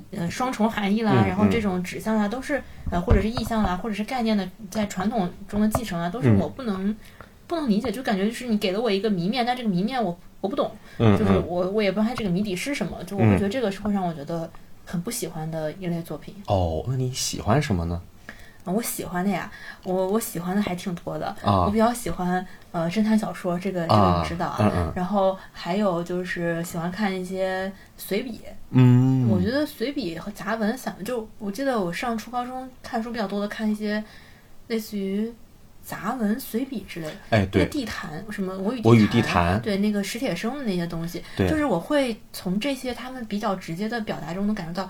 [0.09, 6.39] 呃双重含义啦，然后这种指向啊，都是呃或者是意象啦，或者是概念的在传统中的继承啊，都是嗯。
[6.39, 6.95] 我不能、
[7.45, 14.49] 不能理解，就感觉就是你给了我一个谜面，但这个谜面我我不懂，嗯，就是嗯我我也不知道它这个谜底是什么，就我会觉得这个是会让我觉得
[14.85, 16.33] 很不喜欢的一类作品。
[16.47, 18.01] 哦，那你喜欢什么呢？
[18.63, 19.51] 啊，我喜欢的呀，
[19.83, 21.27] 我我喜欢的还挺多的。
[21.43, 24.57] 啊我比较喜欢呃侦探小说，这个这个知道啊。
[24.61, 34.03] 嗯嗯然后还有就是喜欢看一些随笔，嗯，我觉得随笔和杂文散文，就我记得我上初高中看书比较多的，看一些
[34.67, 35.33] 类似于
[35.83, 37.13] 杂文、随笔之类的。
[37.31, 44.87] 哎，对，地坛什么我与我与地地坛对那个史铁生的那些东西，对就是我会从这些他们比较直接的表达中能感受到。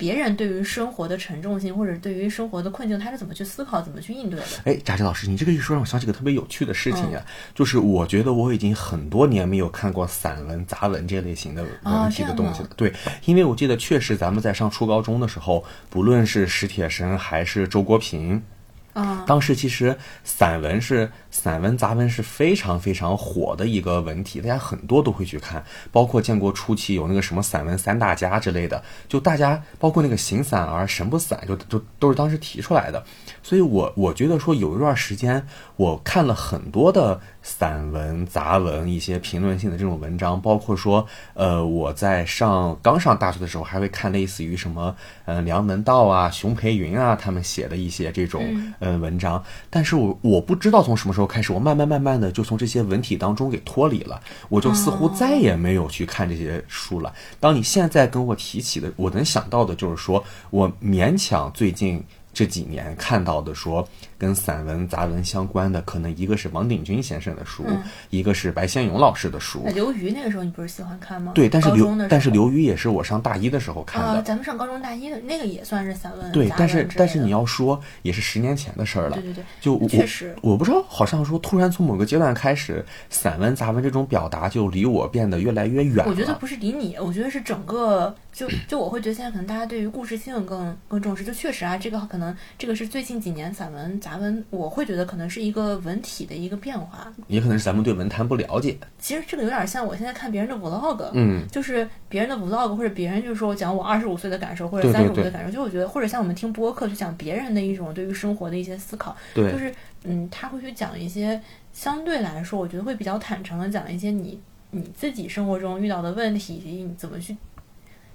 [0.00, 4.46] 别人对于生活的沉重性，或者对于生活的困境，他是怎么去思考、怎么去应对的？
[4.64, 12.70] 哎，扎志老师，你这个一说让我想起个特别有趣的事情嗯呀，就是我觉得我已经很多年没有看过散文、杂文这类型的哦文体的东西了。
[12.76, 12.90] 对，
[13.26, 18.42] 因为我记得确实咱们在上初高中的时候，不论是史铁生还是周国平，
[18.92, 33.04] 啊、当时其实散文是散文、杂文是非常非常火的一个文体，大家很多都会去看，包括建国初期有那个什么散文三大家之类的，就大家包括那个形散而、神不散，就就都是当时提出来的。
[33.42, 57.12] 所以我我觉得说有一段时间我看了很多的散文、杂文一些评论性的这种文章，包括说呃我在上刚上大学的时候还会看类似于什么呃梁文道啊、熊培云啊他们写的一些这种、嗯呃文章，但是我我不知道从什么时候开始，我慢慢慢慢的就从这些文体当中给脱离了，我就似乎哦再也没有去看这些书了。
[57.38, 62.04] 当你现在跟我提起的，我能想到的就是说我勉强最近。
[62.32, 63.86] 这几年看到的说
[64.20, 69.72] 跟散文、杂文相关的，可能一个是王鼎钧先生的书，嗯一个是白先勇老师的书那。
[69.72, 71.32] 刘瑜那个时候你不是喜欢看吗？
[71.34, 74.22] 对，但是刘但是刘瑜也是我上大一的时候看啊、的。
[74.22, 79.14] 咱们上高中大一的那个也算是散文，对，但是但是你要说也是十年前的事儿了。
[79.14, 86.04] 对对对，就我确实我不知道，好像说突然从某个阶段开始，散文、杂文这种表达就离我变得越来越远了。
[86.08, 97.12] 我觉得不是离你，我觉得是整个就就我会觉得现在可能大家对于故事性更更重视，就确实啊，这个可能这个是最近几年散文杂文，我会觉得可能是一个文体的一个变化。
[97.28, 98.78] 也可能是咱们对文坛不了解。
[98.98, 109.72] 其实这个有点像我现在看别人的 vlog，嗯，就是别人的 vlog 或者别人就是说我讲我二十五岁的感受或者三十五岁的感受，就我觉得或者像我们听播客去讲别人的一种对于生活的一些思考，对，就是
[110.04, 111.40] 嗯，他会去讲一些
[111.72, 117.36] 相对来说，我觉得会比较坦诚的讲一些你你自己生活中遇到的问题，以及你怎么去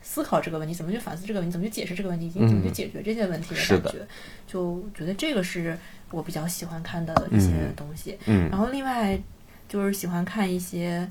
[0.07, 4.07] 思考这个问题，怎么去反思这个问题，怎么去解释这个问题，以及你怎么去嗯解决这些问题的感觉。
[4.47, 5.75] 就觉得这个是
[6.11, 8.17] 我比较喜欢看的一些嗯东西。
[8.27, 9.19] 嗯然后另外
[9.67, 11.09] 就是喜欢看一些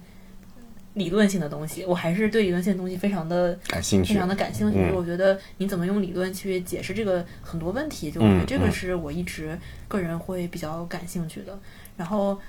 [0.95, 4.29] 理论性的东西，我还是对理论性的东西非常的感兴趣非常。
[4.29, 4.79] 的感兴趣。
[4.79, 11.59] 嗯我觉得你怎么用理论去解释这个很多问题，就我觉得嗯这个嗯是我一直个人会比较感兴趣的。
[11.97, 12.41] 然后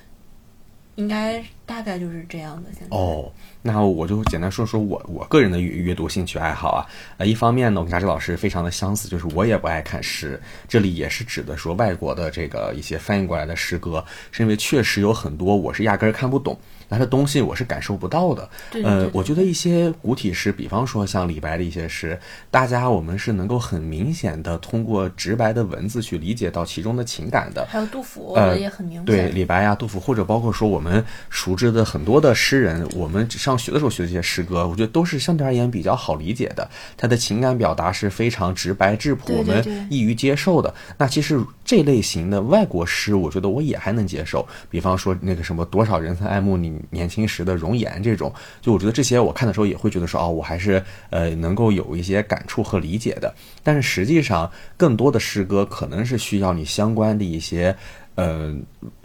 [0.95, 2.69] 应该大概就是这样的。
[2.71, 6.86] 现在哦，那我就简单说说我我个人的阅阅读兴趣爱好啊。
[7.17, 16.58] 呃，一方面呢，我跟扎志老师非常的相似，就是我也不爱看诗，这里也是指的说外国的这个一些翻译过来的诗歌，是因为确实有很多我是压根儿看不懂。
[16.88, 22.15] 那这东西我是感受不到的，呃对对对，对我觉得一些古体诗，比方说像李白的一些诗，
[22.51, 27.65] 大家我们是能够很明显的通过直白的文字去理解到其中的情感的。
[27.67, 29.06] 还有杜甫，呃也很明显。
[29.06, 36.70] 对，李白呀、杜甫，或者包括说我们熟知的很多的诗人，我们上学的时候学的这些诗歌，我觉得都是相对而言比较好理解的。
[36.98, 40.74] 他的情感表达是非常直白质朴，我们易于接受的。
[40.98, 44.46] 那其实这类型的外国诗，我觉得我也还能接受。
[44.70, 53.34] 比方说那个什么“多少人曾爱慕你年轻时的容颜”这种，就我觉得这些我看的时候也会觉得说，哦，我还是呃能够有一些感触和理解的。
[53.63, 57.76] 但是实际上，更多的诗歌可能是需要你相关的一些。
[58.15, 58.56] 呃，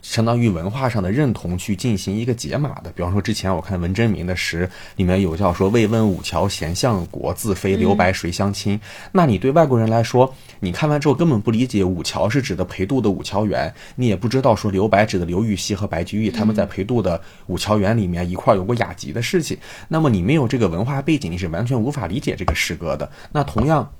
[0.02, 2.92] 相当于文化上的认同去进行一个解码的。
[2.92, 8.80] 比方说，之前我看文征明的诗里面有叫说“未问五桥闲相国，自非留白谁相亲”。
[9.10, 19.58] 那你对外国人来说，你看完之后根本不理解五桥是指的裴度的五桥园，你也不知道说留白指的刘禹锡和白居易他们在裴度的五桥园里面一块有过雅集的事情。
[19.88, 23.10] 那么你没有这个文化背景，你是完全无法理解这个诗歌的。
[23.32, 23.90] 那同样。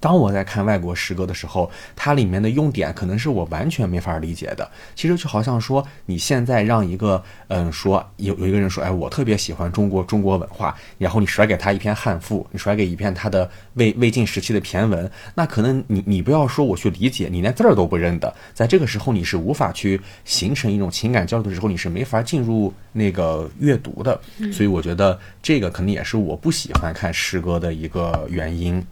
[0.00, 4.68] 当我在看外国诗歌的时候，它里面的用典可能是我完全没法理解的。
[4.96, 24.18] 其实就好像说，你现在让一个嗯说有有一个人说，哎，我特别喜欢中国中国文化，然后你甩给他一篇汉赋，你甩给一篇他的魏魏晋时期的骈文，那可能你你不要说我去理解，你连字儿都不认得，在这个时候你是无法去形成一种情感交流的时候，你是没法进入那个阅读的。
[24.50, 28.82] 所以我觉得这个可能也是我不喜欢看诗歌的一个原因。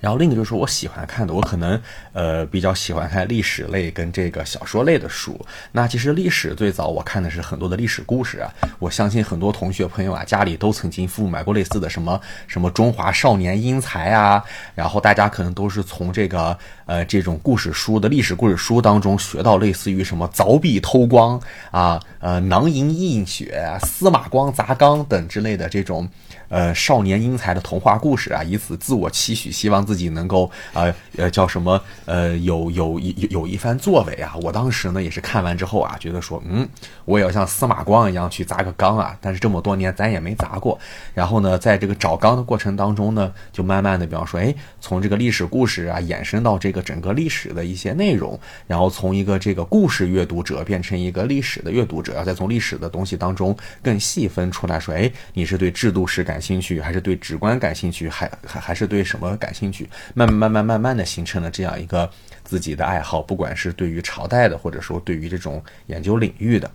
[0.00, 1.80] 然后另一个就是我喜欢看的，我可能
[2.12, 5.38] 呃比较喜欢看历史类跟这个小说类的书。
[5.72, 14.42] 那其实历史最早我看的是很多的历史故事啊，我相信很多同学朋友啊家里都曾经父母买过类似的什么 什么中华少年英才啊，
[14.74, 26.08] 然后大家可能都是从这个呃这种故事书的历史故事书当中学到类似于什么凿壁偷光啊、呃囊萤映雪、司马光砸缸等之类的这种。
[26.48, 34.36] 呃，少年英才的童话故事啊，以此自我期许，希望自己能够呃呃叫什么呃有有有有一番作为啊。
[34.40, 36.68] 我当时呢也是看完之后啊，觉得说嗯，
[37.04, 39.16] 我也要像司马光一样去砸个缸啊。
[39.20, 40.78] 但是这么多年咱也没砸过。
[41.12, 56.40] 然后呢，在这个找缸的过程当中呢，就慢慢的，比方说，哎，从这个历史故事啊，延伸到这个整个历史的一些内容，然后从一个这个故事阅读者变成一个历史的阅读者，要再从历史的东西当中更细分出来说，哎，你是对制度史感。
[56.40, 59.79] 兴趣还是对直观感兴趣，还还还是对什么感兴趣？
[60.14, 62.10] 慢慢慢慢慢慢的形成了这样一个
[62.44, 66.70] 自己的爱好，不管是对于朝代的，或者说对于这种研究领域的。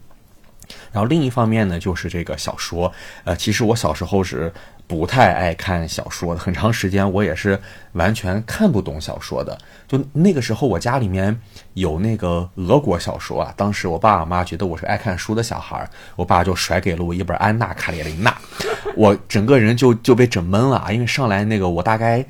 [0.92, 2.92] 然后另一方面呢，就是这个小说。
[3.24, 4.52] 呃，其实我小时候是
[4.88, 7.60] 不太爱看小说的，很长时间我也是
[7.92, 9.56] 完全看不懂小说的。
[9.88, 11.40] 就那个时候，我家里面
[11.76, 13.54] 有那个俄国小说啊。
[13.56, 18.32] 当时我爸我妈觉得我是爱看书的小孩儿，我爸就甩给了我一本《安娜·卡列琳娜》，
[18.96, 20.92] 我整个人就就被整懵了啊！
[20.92, 22.26] 因为上来那个我大概。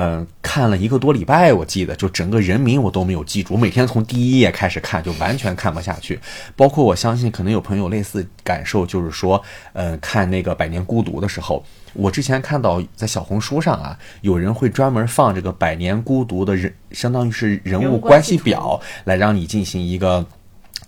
[0.00, 3.54] 嗯，看了一个多礼拜，我记得就整个人名我都没有记住。
[3.54, 6.20] 我每天从第一页开始看，就完全看不下去。
[6.54, 20.24] 包括我相信，可能有朋友类似感受，就是说，嗯，看那个《百年孤独》的时候，我之前看到在小红书上啊，有人会专门放这个《百年孤独》的人，相当于是人物关系表，来让你进行一个。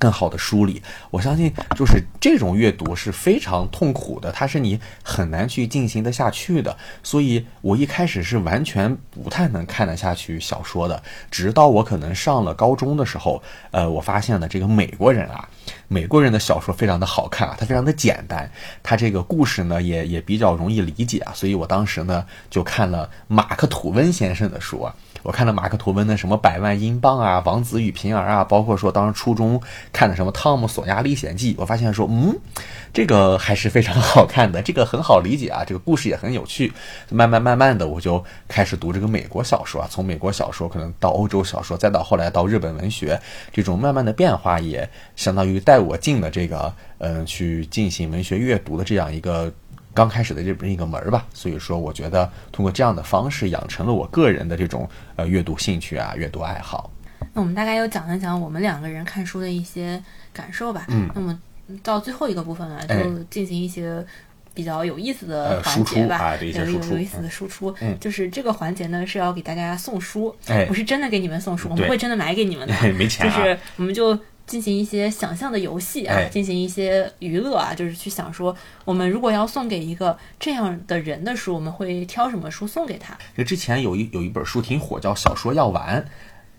[0.01, 6.75] 更好的梳理，我相信就是这种阅读是非常痛苦的，它是你很难去进行的下去的。
[7.03, 15.47] 所以我一开始是完全不太能看得下去小说的，直到我可能上了高中的时候，呃，我发现了这个美国人啊，
[15.87, 18.51] 美国人的小说非常的好看啊，它非常的简单，
[18.83, 24.95] 它这个故事呢也也比较容易理解啊，所以我当时呢就看了马克吐温先生的书啊。
[25.23, 29.61] 我看了马克吐温的什么《百万英镑》啊，《王子与平儿》啊，包括说当时初中
[29.93, 32.35] 看的什么《汤姆索亚历险记》，我发现说，嗯，
[32.93, 36.73] 这个还是非常好看的，这个很好理解啊，这个故事也很有趣。
[37.11, 43.21] 慢慢慢慢的，我就开始读这个美国小说啊，从美国小说可能到欧洲小说，再到后来到日本文学，
[43.53, 49.53] 这种慢慢的变化也相当于带我进了这个嗯，去进行文学阅读的这样一个。
[50.01, 56.91] 刚开始的这一个门儿吧，所以说我觉得通过这样的方式养成了我个人的这种呃阅读兴趣啊，阅读爱好。
[57.35, 60.87] 那我们大概又讲了讲我们两个人看书的一些感受吧。
[60.89, 61.07] 嗯。
[61.15, 61.39] 那么
[61.83, 64.03] 到最后一个部分呢，就进行一些
[64.55, 67.75] 比较有意思的环节吧，有有有意思的输出。
[67.83, 67.95] 嗯。
[68.01, 73.37] 就是这个环节呢是要给大家送书，哎，不是真的给你们送书，我们会真的买给你们的， 没钱啊。
[73.37, 74.19] 就是我们就。
[74.51, 83.17] 进行一些想象的游戏啊，进行一些娱乐啊，就是去想说，我们如果要送给一个这样的人的书，我们会挑什么书送给他？
[83.37, 86.03] 这之前有一有一本书挺火，叫《小说药丸》。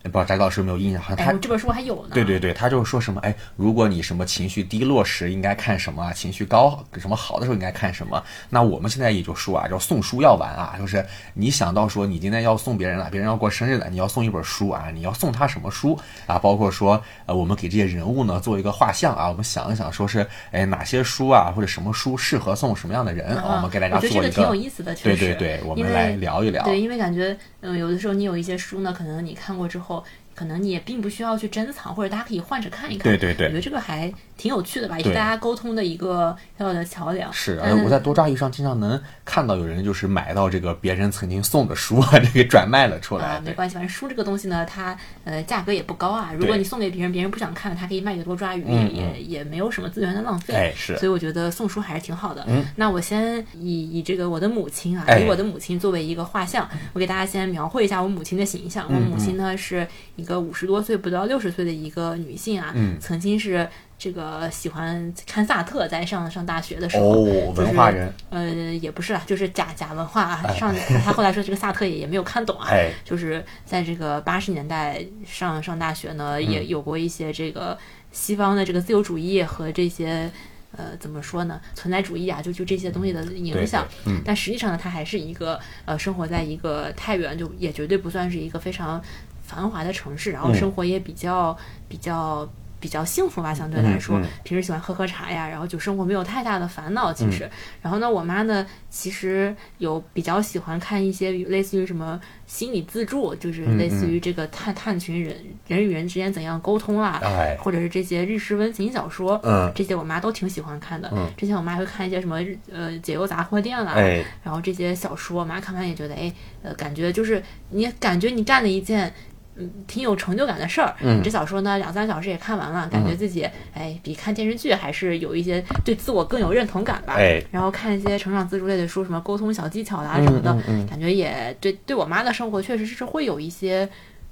[0.04, 1.02] 不知道翟老师有没有印象？
[1.02, 2.12] 好像他这本书还有呢。
[2.14, 3.22] 对对对，他就是说什么？
[3.22, 6.12] 哎，如果你什么情绪低落时应该看什么？
[6.14, 8.22] 情绪高什么好的时候应该看什么？
[8.50, 16.38] 那我们现在也就说啊，叫送书要完啊，就是你想到说你今天要送别人了，别人要过生日了，你要送一本书啊，你要送他什么书啊？
[16.40, 23.38] 包括说呃，我们给这些人物呢做一个画像啊，我们想一想，说是哎哪些书啊或者什么书适合送什么样的人？
[23.44, 24.18] 我们给大家做一个。
[24.18, 26.64] 我觉得这个挺有意思的，对对对，我们来聊一聊。
[26.64, 30.04] 对，因为感觉嗯，有的时候你有一些书呢，可能你看过之后。
[30.34, 33.12] 可能你也并不需要去珍藏，或者大家可以换着看一看。
[33.12, 37.32] 对对对我觉得这个还挺有趣的吧，也是大家沟通的一个小小的桥梁。
[37.32, 39.00] 是，我在多抓鱼上经常能
[39.32, 43.26] 看到有人就是买到这个别人曾经送的书啊，这个转卖了出来。
[43.26, 46.34] 啊，没关系，反正书这个东西呢，它呃价格也不高啊。
[46.38, 50.54] 如果你送给别人，别人不想看，他可以卖给多抓鱼，嗯也也也没有什么资源的浪费。
[50.54, 52.44] 哎是所以我觉得送书还是挺好的。
[52.50, 58.86] 嗯那我先以以这个我的母亲啊，哎以我的母亲作为一个画像，我给大家先描绘一下我母亲的形象。
[58.90, 63.66] 我嗯母亲呢是一个五十多岁不到六十岁的一个女性啊，嗯曾经是。
[64.04, 70.42] 这个喜欢看萨特，在上上大学的时候，哦，就是文化人，呃，也不是啦，就是假假文化啊。
[70.44, 70.74] 哎上
[71.06, 77.78] 他后来说这个萨特也也没有看懂啊，哎就是在这个八十年代上上大学呢，嗯也有过一些这个
[78.12, 80.28] 西方的这个自由主义和这些
[80.76, 83.88] 呃怎么说呢，存在主义啊，就就这些东西的影响。
[84.04, 89.00] 对对嗯但实际上呢，他还是一个呃生活在一个太原，就也绝对不算是一个非常
[89.44, 91.56] 繁华的城市，然后嗯生活也比较
[91.88, 92.52] 比较。
[92.82, 97.14] 比较幸福吧，相对来说，平时喜欢喝喝茶呀，然后就生活没有太大的烦恼。
[97.14, 97.50] 其嗯实，
[97.82, 111.08] 然后呢，我妈呢，其实有比较喜欢看一些类似于什么心理自助，就是嗯类似于这个探探寻人人与人之间怎样沟通啦，哎或者是这些日式温情小说，嗯这些我妈都挺喜欢看的。
[111.14, 119.14] 嗯之前我妈会看一些什么日呃解忧杂货店啦，哎然后这些小说，我妈看完也觉得，哎，呃，感觉就是你感觉你干了一件。
[119.56, 120.96] 嗯，挺有成就感的事儿。
[121.02, 127.16] 嗯这小说呢，两三小时也看完了，感觉自己、哎，比看电视剧还是有一些对自我更有认同感吧。
[127.18, 133.88] 哎然后看一些成长自助类的书，什么沟通小技巧啦什么的，嗯嗯嗯感觉也对对我妈的生活确实是会有一些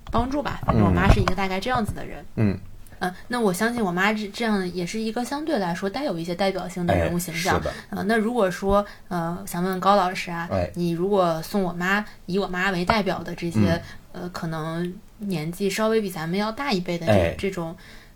[0.09, 0.59] 帮助吧。
[0.65, 2.25] 反正我妈是一个大概这样子的人。
[2.35, 2.57] 嗯，
[2.99, 7.57] 嗯，那我相信我妈这这样也是一个相对来说带有一些代表性的哎人物形象。
[7.57, 17.35] 是的呃，那如果说呃，想问问高老师啊，哎你如果送我妈以我妈为代表的这些、呃，可能年纪稍微比咱们要大一辈的这、哎。
[17.37, 17.75] 这种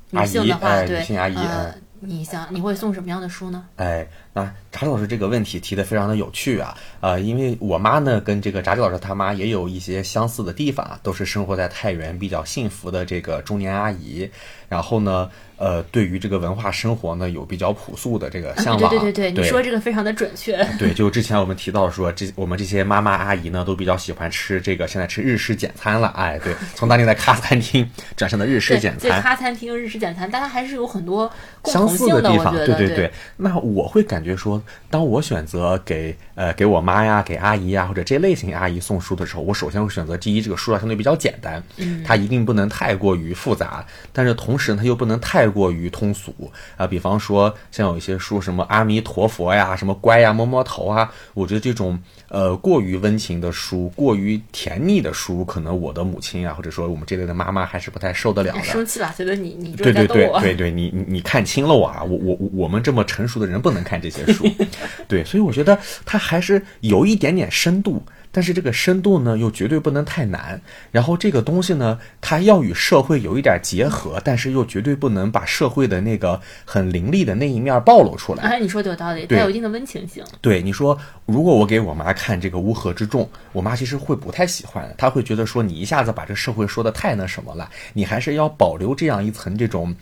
[0.10, 3.66] 女性的话，对，哎女性阿姨呃嗯，你想你会送什么样的书呢？
[3.78, 14.30] 哎，那查理老师这个问题提的非常的有趣啊，呃，因为我妈呢跟这个查理老师他妈也有一些相似的地方啊，都是生活在太原比较幸福的这个中年阿姨，
[14.70, 15.30] 然后呢，
[15.64, 20.62] 呃，对于这个文化生活呢有比较朴素的这个向啊，往，对对对对，你说这个非常的准确。
[20.78, 26.10] 对，就之前我们提到说，这我们这些妈妈阿姨呢，都比较喜欢吃这个，现在吃日式简餐了。
[26.18, 31.32] 哎，对，从当年的咖餐厅转向的日式简餐，咖餐厅、日式简餐，大家还是有很多
[31.64, 33.10] 相似的地方，我觉得对对。
[33.38, 46.34] 那我会感觉说，当我选择给呃给我妈呀、给阿姨呀或者这类型阿姨送书的时候，我首先会选择第一，这个书要相对比较简单，嗯它一定不能太过于复杂，但是同时呢，它又不能太过于通俗
[46.76, 51.98] 啊、比方说像有一些书，什么阿弥陀佛呀、什么乖呀、摸摸头啊，我觉得这种
[52.30, 58.64] 呃过于温情的书、过于甜腻的书，可能我的母亲啊，或者说我们这类的妈妈还是不太受得了的。
[58.64, 60.08] 生气了，觉得你你就对对。
[60.08, 62.02] 对对对，你你你看清了我啊！
[62.04, 64.48] 我我我们这么成熟的人不能看这些书，
[65.08, 68.02] 对，所以我觉得它还是有一点点深度，
[68.34, 70.60] 但是这个深度呢又绝对不能太难。
[70.92, 78.44] 然后这个东西呢，它要与社会有一点结合，但是又绝对不能把社会的那个很凌厉的那一面暴露出来。
[78.50, 80.22] 哎，你说的有道理，对带有一定的温情性。
[80.42, 89.96] 对你说，如果我给我妈看这个《乌合之众》，我妈其实会不太喜欢，她会觉得说你一下子把这社会说的太那什么了，你还是要保留这样一层这种。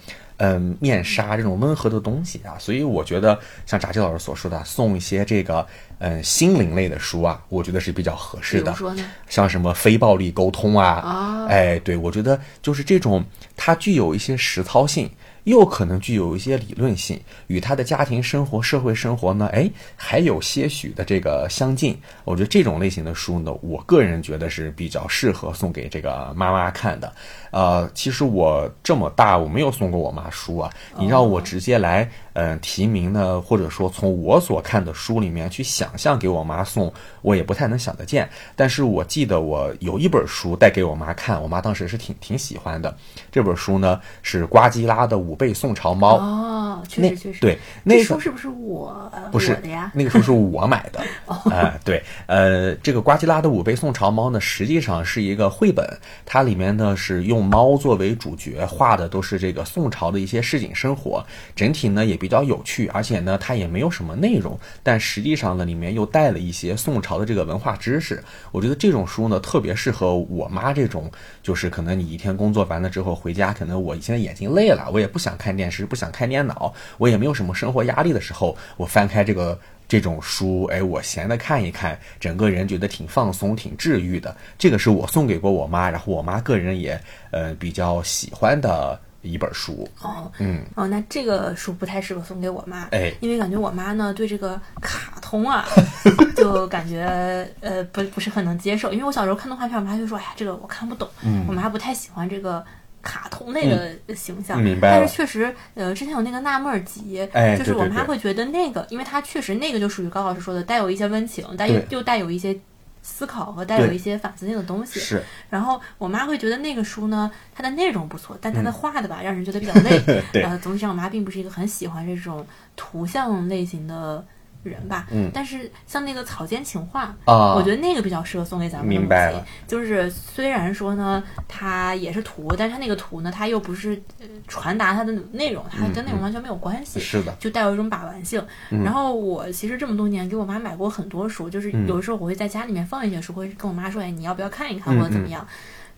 [0.43, 5.63] 嗯，面纱这种温和的东西啊，所以我觉得像炸鸡老师所说的，送一些这个
[5.99, 8.73] 嗯心灵类的书啊，我觉得是比较合适的。
[8.73, 9.05] 说呢？
[9.29, 13.23] 像什么非暴力沟通啊，哦哎，对我觉得就是这种，
[13.55, 15.07] 它具有一些实操性，
[15.43, 21.95] 又可能具有一些理论性，与他的家庭生活、社会生活呢，哎，还有些许的这个相近。
[22.23, 27.13] 我觉得这种类型的书呢，我个人觉得是比较适合送给这个妈妈看的。
[27.51, 30.69] 呃，其实我这么大，我没有送过我妈书啊。
[30.97, 36.91] 你让我直接来，嗯、提名呢，或者说从我所看的书里面去想象给我妈送，
[37.21, 38.29] 我也不太能想得见。
[38.55, 42.95] 但是我记得我有一本书带给我妈看，我妈当时是挺挺喜欢的。
[43.31, 46.17] 这本书呢是瓜基拉的《五倍宋朝猫》。
[46.19, 47.41] 哦，确实确实。
[47.41, 49.91] 对那个书是不是我不是我的呀？
[49.93, 51.01] 那个书是我买的，
[51.49, 55.85] 呃， 对，呃，这个瓜基拉的《五倍宋朝猫》呢，实际上是一个绘本，
[56.25, 61.25] 它里面呢是用猫作为主角，画的都是这个宋朝的一些市井生活，
[61.55, 68.23] 整体呢也比较有趣，而且呢它也没有什么内容，但实际上呢里面又带了一些宋朝的这个文化知识。
[68.51, 71.11] 我觉得这种书呢特别适合我妈这种，
[71.41, 79.59] 就是可能你一天工作完了之后回家，可能我现在眼睛累了，我也不想看电视，不想看电脑，我也没有什么生活压力的时候，我翻开这个。
[79.91, 84.33] 这种书，哎，我闲的看一看，整个人觉得挺放松、挺治愈的。
[84.57, 86.97] 这个是我送给过我妈，然后我妈个人也
[87.31, 89.85] 呃比较喜欢的一本书。
[90.01, 95.67] 哦，嗯，哦，那这个书不太适合送给我妈，哎因为感觉我妈呢对这个卡通啊，
[96.37, 98.93] 就感觉呃不不是很能接受。
[98.93, 102.63] 因为我小时候看动画片，我妈就说，哎呀，这个我看不懂，嗯我妈不太喜欢这个。
[103.01, 111.87] 卡通类的形象，明白但是确实，呃，之前有那个纳闷儿集，哎就是我妈会觉得那个，因为它确实那个就属于高老师说的，带有一些温情，带有对。
[111.89, 112.55] 又带有一些
[113.01, 114.99] 思考和带有一些反思性的东西。
[114.99, 119.99] 是，然后我妈会觉得那个书呢，它的内容不错，但它的画的吧，让人觉得比较 累。
[120.31, 120.43] 对。
[120.43, 122.45] 呃，总体上我妈并不是一个很喜欢这种
[122.75, 124.23] 图像类型的
[124.63, 125.07] 人吧。
[125.11, 129.45] 嗯但是像那个草间情话，啊我觉得那个比较适合送给咱们的母亲明白了。
[129.67, 136.99] 就是虽然说呢，它也是图，但是它那个图呢，它又不是、呃传达它的内容，它跟内容完全没有关系。
[136.99, 138.43] 是的，就带有一种把玩性。
[138.69, 145.45] 嗯然后我其实这么多年给我妈买过很多书，就是有的时候我会在家里面放一些书，会跟我妈说：“哎，你要不要看一看，嗯或者怎么样？”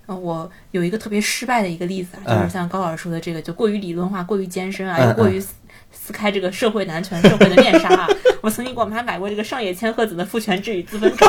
[0.06, 5.42] 呃，我有一个特别失败的一个例子啊，嗯就是像高老师说的这个，就过于理论化、过于艰深啊，嗯又过于
[6.04, 8.08] 撕撕开这个社会男权社会的面纱啊。
[8.44, 11.28] 我曾经给我妈买过这个上野千鹤子的《父权制与资本主义》，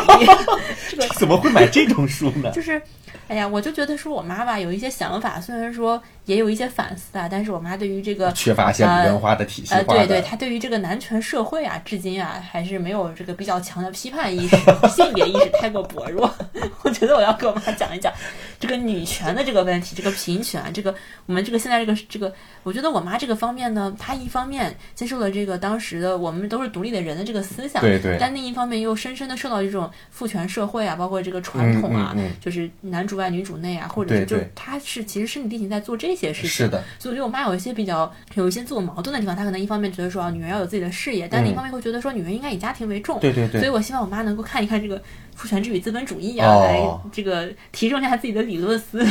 [0.90, 2.50] 这个怎么会买这种书呢？
[2.52, 2.82] 就是，
[3.28, 14.56] 哎呀，我就觉得说我妈吧有一些想法，虽然说也有一些反思啊，但是我妈对于这个缺乏一些理论化的、体系化呃，的，对对，她对于这个男权社会啊，至今啊还是没有这个比较强的批判意识，
[14.88, 16.32] 性别意识太过薄弱。
[16.82, 18.12] 我觉得我要跟我妈讲一讲
[18.58, 20.94] 这个女权的这个问题，这个平权，这个
[21.26, 28.16] 我们这个现在这个这个，我觉得我妈这个方面呢，她一方面接受了这个当时的我们都是独立的人的这个思想，对对。
[28.18, 32.36] 但另一方面又深深的受到这种父权社会啊，包括这个传统啊，嗯嗯嗯。
[32.40, 43.18] 就是男主外女主内啊，或者是就她是其实身体力行在做这些事情，是的，所以我觉得我妈有一些比较有一些自我矛盾的地方，她可能一方面觉得说啊，女人要有自己的事业，但另一方面会觉得说女人应该以家庭为重。
[43.18, 44.98] 嗯对对对所以我希望我妈能够看一看这个
[45.34, 49.06] 《父权制与资本主义》啊，哦来这个提升一下自己的理论思维。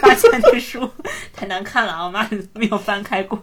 [0.00, 0.88] 发现这书
[1.32, 3.38] 太难看了啊，我妈没有翻开过，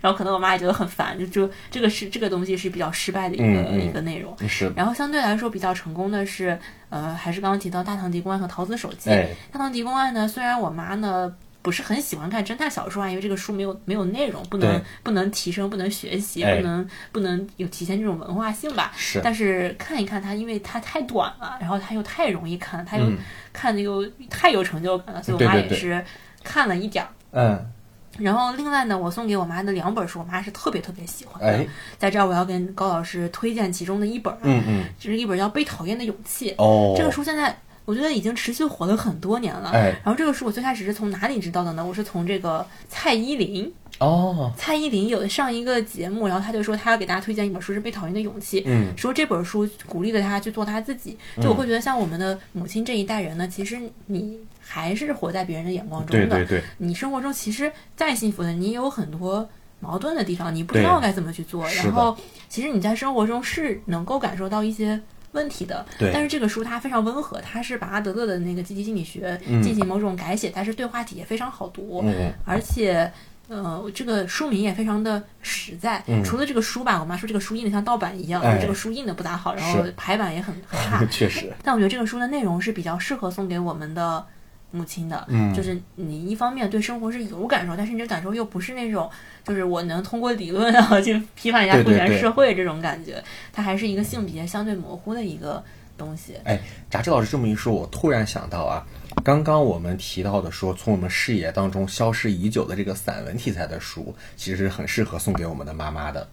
[0.00, 3.44] 然后可能我妈也觉得很烦，就就这个是这个东西是比较失败的一个、
[3.78, 4.36] 一个内容。
[4.48, 6.58] 是然后相对来说比较成功的是，
[6.90, 9.10] 呃，还是刚刚提到《大唐狄公案》和《桃子手机》。
[9.12, 11.32] 哎大唐狄公案》呢，虽然我妈呢
[11.66, 18.92] 不是很喜欢看侦探小说啊，因为这个书没有没有内容，不能不能提升，不能学习，哎不能不能有体现这种文化性吧。
[18.96, 23.18] 是但是看一看它，因为它太短了，然后它又太容易看，它又、嗯
[23.52, 26.04] 看的又太有成就感了，所以我妈也是
[26.44, 27.10] 看了一点儿。
[27.32, 27.72] 嗯
[28.18, 31.48] 然后另外呢，我送给我妈的两本书，我妈是特别特别喜欢的。
[31.48, 31.66] 哎
[31.98, 36.52] 在这儿我要跟高老师推荐其中的一本啊，嗯嗯这是一本叫《被讨厌的勇气》。
[36.56, 39.70] 哦，这个书现在我觉得已经持续火了很多年了。
[39.70, 41.86] 哎然后这个书我最开始是从哪里知道的呢？
[41.86, 51.16] 我是从这个蔡依林，哦蔡依林有上一个节目，然后他就说他要给大家推荐一本书是《被讨厌的勇气》，嗯说这本书鼓励了他去做他自己。
[51.40, 56.26] 就我会觉得像我们的母亲这一代人呢，其实你还是活在别人的眼光中的。
[56.26, 61.68] 对对对你生活中其实再幸福的，你也有很多矛盾的地方，你不知道该怎么去做。
[61.70, 62.16] 然后，
[62.48, 65.00] 其实你在生活中是能够感受到一些
[65.32, 65.84] 问题的。
[65.98, 73.10] 对但是这个书它非常温和，它是把阿德勒的那个积极心理学嗯进行某种改写，但是对话体也非常好读，嗯而且。
[73.48, 76.02] 呃，这个书名也非常的实在。
[76.08, 81.04] 嗯除了这个书吧，我妈说这个书印的像盗版一样，哎这个书印的不咋好，然后排版也很很差。
[81.08, 84.26] 确实但我觉得这个书的内容是比较适合送给我们的
[84.70, 89.08] 母亲的，嗯就是你一方面对生活是有感受，但是你的感受又不是那种，
[89.44, 95.62] 就是我能通过理论啊 去批判一下父权社会这种感觉，它还是一个性别相对模糊的一个
[95.96, 96.34] 东西。
[96.44, 96.60] 哎，
[96.90, 98.84] 杂志老师这么一说，我突然想到啊，
[99.24, 106.28] 刚刚我们提到的说，从我们视野当中消失已久的这个散文题材的书，其实很适合送给我们的妈妈的。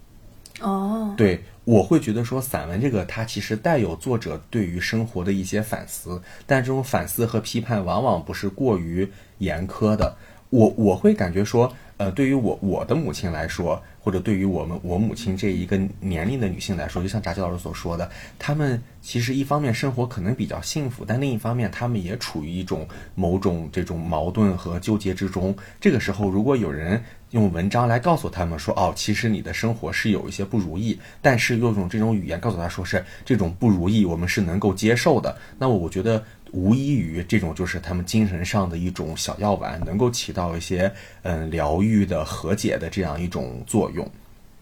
[0.62, 10.16] 哦，对，我会觉得说，散文这个它其实带有作者对于生活的一些反思，但这种反思和批判往往不是过于严苛的。
[10.50, 22.86] 我我会感觉说，呃，对于我我的母亲来说，或者对于我们我母亲这一个年龄的女性来说，就像炸鸡老师所说的，她们其实一方面生活可能比较幸福，但另一方面她们也处于一种
[23.16, 25.56] 某种这种矛盾和纠结之中。
[25.80, 35.38] 这个时候，如果有人用文章来告诉他们说，哦，其实你的生活是有一些不如意，但是用这种语言告诉他说是这种不如意，我们是能够接受的。
[35.58, 36.22] 那么我觉得
[36.54, 40.90] 无异于这种就是他们精神上的一种小药丸，能够起到一些
[41.24, 44.10] 嗯疗愈的、和解的这样一种作用。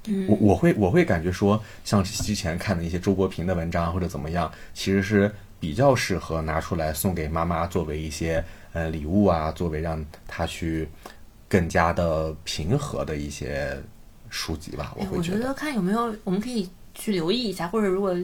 [0.08, 10.90] 嗯我我会我会感觉说，像之前看的一些周国平的文章或者怎么样，其实是比较适合拿出来送给妈妈作为一些呃礼物啊，作为让她去
[11.48, 13.78] 更加的平和的一些
[14.32, 14.94] 书籍吧。
[14.98, 18.16] 我哎我觉会觉得，得看有没有，我们可以去留意一下，或者如果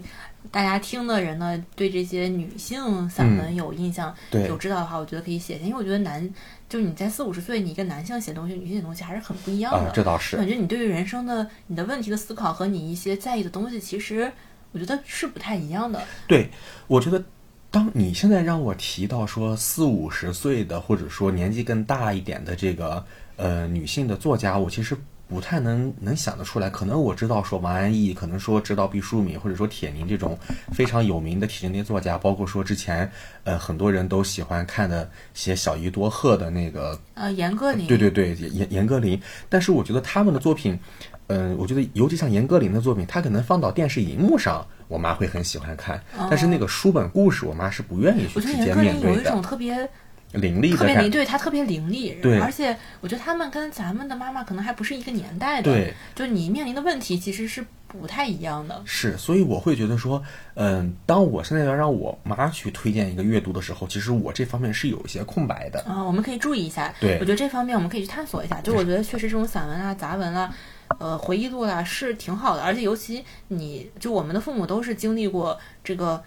[0.52, 6.28] 大家听的人呢对这些女性散文有印象、对有知道的话，我觉得可以写一下，因为我觉得男
[6.70, 9.90] 就是你在四五十岁，你一个男性写东西，女性写东西还是很不一样的。
[9.90, 14.32] 啊，这倒是感觉你对于人生的你的问题的思考和你一些在意的东西，其实
[14.72, 16.02] 我觉得是不太一样的。
[16.28, 16.50] 对，
[16.88, 17.24] 我觉得，
[17.72, 23.04] 当你现在让我提到说四五十岁的，或者说年纪更大一点的这个
[23.38, 24.96] 呃女性的作家，我其实
[25.28, 26.70] 不太能能想得出来。
[26.70, 30.38] 可能我知道说王安忆，可能说知道毕淑敏，或者说铁凝这种
[30.72, 33.10] 非常有名的体制内作家，包括说之前
[33.44, 39.20] 呃很多人都喜欢看的写小伊多鹤的那个呃，严歌苓，对对对，严严歌苓。
[39.50, 40.80] 但是我觉得他们的作品，
[41.28, 46.02] 嗯、我觉得尤其像严歌苓的作品，他可能放到电视荧幕上，我妈会很喜欢看。
[46.30, 49.22] 但是那个书本故事，我妈是不愿意去我觉得直接严歌苓有面对的。
[49.22, 49.90] 一种特别
[50.34, 58.82] 凌厉的特别凌，对她特别凌厉，对而且我觉得他们跟咱们的妈妈可能还不是一个年代的，对，就你面临的问题其实是不太一样的。
[58.86, 60.22] 是，所以我会觉得说，
[60.56, 65.80] 嗯，当我现在要让我妈去推荐一个阅读的时候，其实我这方面是有一些空白的。
[65.84, 66.94] 啊、我们可以注意一下。
[67.00, 68.60] 对我觉得这方面我们可以去探索一下。
[68.60, 70.54] 就我觉得确实这种散文啊、杂文啊、
[71.00, 76.22] 呃回忆录啦、是挺好的，而且尤其你就我们的父母都是经历过这个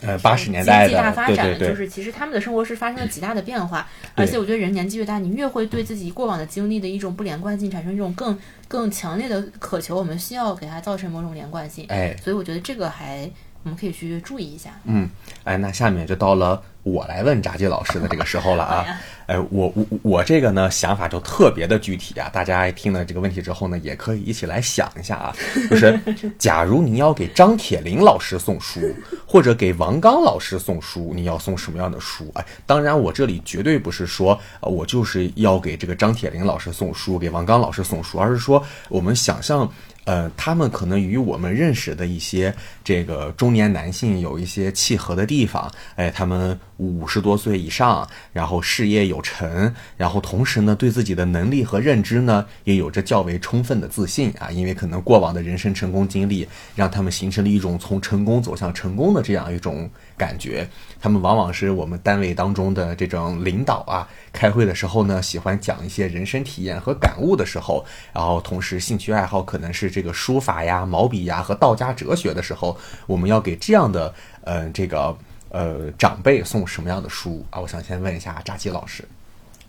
[0.00, 8.38] 呃，八十年代经济大的，发展，对对对，就是其实他们的生活是发生了极大的变化，而且我觉得人年纪越大，你越会对自己过往的经历的一种不连贯性产生一种更
[8.68, 11.84] 更强烈的渴求，我们需要给它造成某种连贯性。
[11.88, 13.28] 哎，所以我觉得这个还
[13.64, 14.70] 我们可以去注意一下。
[14.84, 15.08] 嗯，
[15.44, 18.86] 哎，那下面就到了我来问炸鸡老师的这个时候了啊。
[19.28, 25.36] 哎，我我我这个呢想法就特别的具体啊，大家听了这个问题之后呢，也可以一起来想一下啊，
[25.68, 26.00] 就是
[26.40, 28.80] 假如你要给张铁林老师送书，
[29.26, 32.30] 或者给王刚老师送书，你要送什么样的书？
[32.36, 39.70] 哎，当然我这里绝对不是说呃我就是要给这个张铁林老师送书，给王刚老师送书，而是说我们想象。
[40.04, 45.70] 呃，他们可能与我们认识的一些这个中年男性有一些契合的地方。
[45.96, 54.50] 哎，他们五十多岁以上，然后事业有成，然后同时呢，对自己的能力和认知呢，也有着较为充分的自信啊。
[54.50, 60.68] 因为可能过往的人生成功经历，让他们形成了一种从成功走向成功的这样一种感觉。
[61.00, 74.12] 他们往往是我们单位当中的这种领导啊，开会的时候呢，喜欢讲一些人生体验和感悟的时候，然后同时兴趣爱好可能是这个书法呀、毛笔呀和道家哲学的时候，我们要给这样的
[74.42, 75.16] 呃这个
[75.50, 77.60] 呃长辈送什么样的书啊？
[77.60, 79.04] 我想先问一下扎基老师。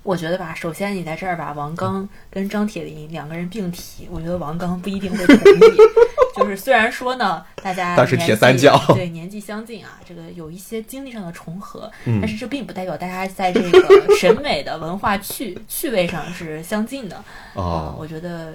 [0.02, 5.78] 我觉得吧，首先你在这儿把王刚跟张铁林两个人并提，我觉得王刚不一定会同意。
[6.38, 17.22] 就是虽然说呢，大家但是铁三角 对年纪相近啊，这个有一些经历上的重合，嗯但是这并不代表大家在这个审美的文化趣趣味上是相近的。
[17.56, 18.54] 哦我觉得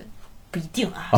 [0.55, 1.11] 不一定啊，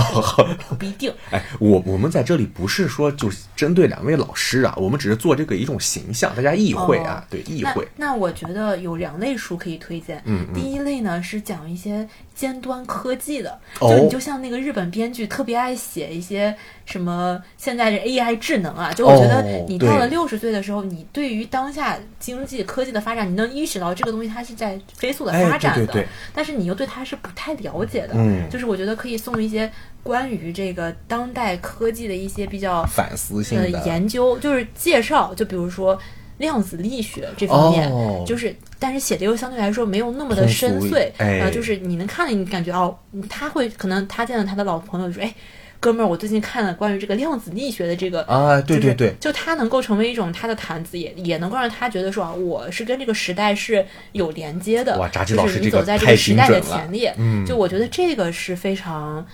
[0.79, 1.13] 不一定。
[1.31, 7.87] 哎，我我们在这里不是说就是针对两位老师啊，我们只是做这个一种形象，大家意会啊，对意那会。
[7.97, 10.23] 那我觉得有两类书可以推荐。
[10.25, 13.89] 嗯嗯第一类呢是讲一些尖端科技的，哦。
[13.89, 28.11] 就你就像那个日本编剧特别爱写一些什么现在这 AI 智能啊，就我觉得哦你到了六十岁的时候，你对于当下经济科技的发展，你能意识到这个东西它是在飞速的哎发展的，但是你又对它是不太了解的。
[28.15, 28.49] 嗯。
[28.51, 29.71] 就是我觉得可以送一些
[30.03, 35.99] 关于这个当代科技的一些比较反思性呃的研究，就是介绍，就比如说
[36.39, 42.97] 量子力学这方面，哦就是但是写的又相对来说没有那么的深邃，哎呃，就是你能看了，你感觉哦，
[43.29, 45.35] 他会可能他见到他的老朋友就说，哎。
[45.79, 54.99] 哥们儿，我最近看了关于这个量子力学的这个啊对对对就他能够成为一种他的谈资，也也能够让他觉得说啊，我是跟这个时代是有连接的。
[54.99, 59.25] 哇炸鸡就是你老师这个走在这太个时代的前列，嗯就我觉得这个是非常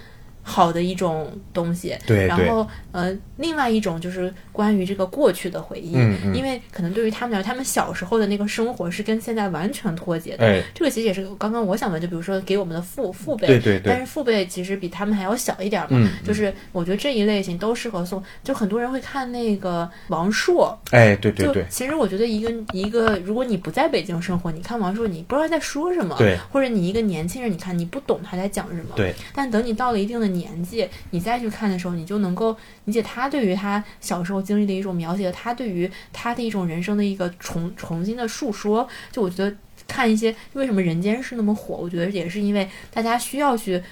[0.43, 1.97] 好的一种东西。
[2.07, 10.45] 对对然后呃，另外一种就是关于这个过去的回忆，嗯嗯因为可能对于他们来说，他们小时候的那个生活是跟现在完全脱节的。
[10.47, 15.88] 哎这个其实也是刚刚我想问，就比如说给我们的父父辈，对对对但是父辈其实比他们还要小一点嘛。
[15.93, 18.22] 嗯就是我觉得这一类型都适合送。
[18.45, 29.14] 就很多人会看那个王朔，哎对对对就其实我觉得一个一个，如果你不在北京生活，你看王朔，你不知道他在说什么，对，或者你一个年轻人，你看你不懂他在讲什么，对。
[29.34, 38.89] 但等你到了一定的年纪，你再去看的时候，你就能够理解他对于他小时候经历的一种描写，他对于他的一种人生的一个重重新的述说。
[39.11, 39.55] 就我觉得
[39.87, 43.83] 看一些为什么人间是那么火，我觉得也是因为大家需要去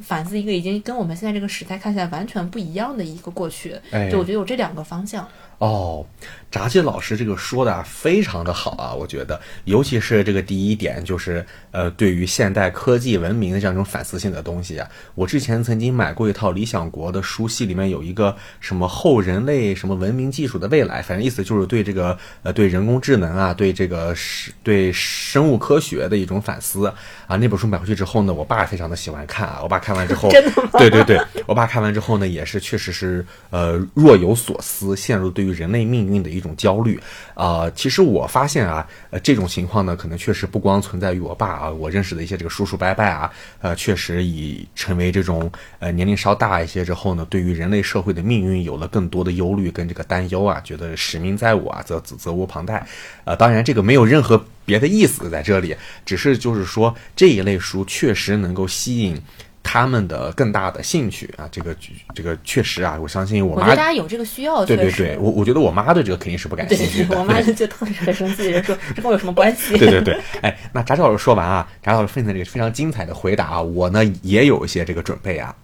[0.00, 3.74] 反思一个已经跟我们现在这个时代看起来完全不一样的一个过去。
[3.90, 5.26] 哎就我觉得有这两个方向。
[5.58, 6.04] 哦，
[6.52, 26.86] 炸鸡老师这个说的啊非常的好啊，我觉得，尤其是这个第一点，就是呃，对于现代科技文明的这样一种反思性的东西啊，我之前曾经买过一套理想国的书系，里面有一个什么后人类什么文明技术的未来，反正意思就是对这个呃对人工智能啊，对这个是对生物科学的一种反思
[27.26, 27.34] 啊。
[27.36, 37.00] 那本书买回去之后呢，我爸非常的喜欢看啊，我爸看完之后， 真的吗 对对对，我爸看完之后呢，也是确实是呃若有所思，陷入对于人类命运的一一种焦虑
[37.34, 52.84] 啊、其实我发现啊，呃，这种情况呢，可能确实不光存在于我爸啊，我认识的一些这个叔叔伯伯啊，呃，确实已成为这种呃年龄稍大一些之后呢，对于人类社会的命运有了更多的忧虑跟这个担忧啊，觉得使命在我啊，则责责无旁贷。
[53.24, 59.16] 呃，当然这个没有任何别的意思在这里，只是就是说这一类书确实能够吸引。
[59.62, 61.74] 他们的更大的兴趣啊，这个
[62.14, 67.18] 这个确实啊，我相信我妈我觉得大家有这个需要，对对对，我我觉得我妈对这个肯定是不感兴趣的。
[67.18, 69.76] 我妈就就特别生气，人说这跟我有什么关系？
[69.78, 75.54] 对对对，哎，那翟老师说完啊，翟老师分享这个非常精彩的回答啊，我呢也有一些这个准备啊。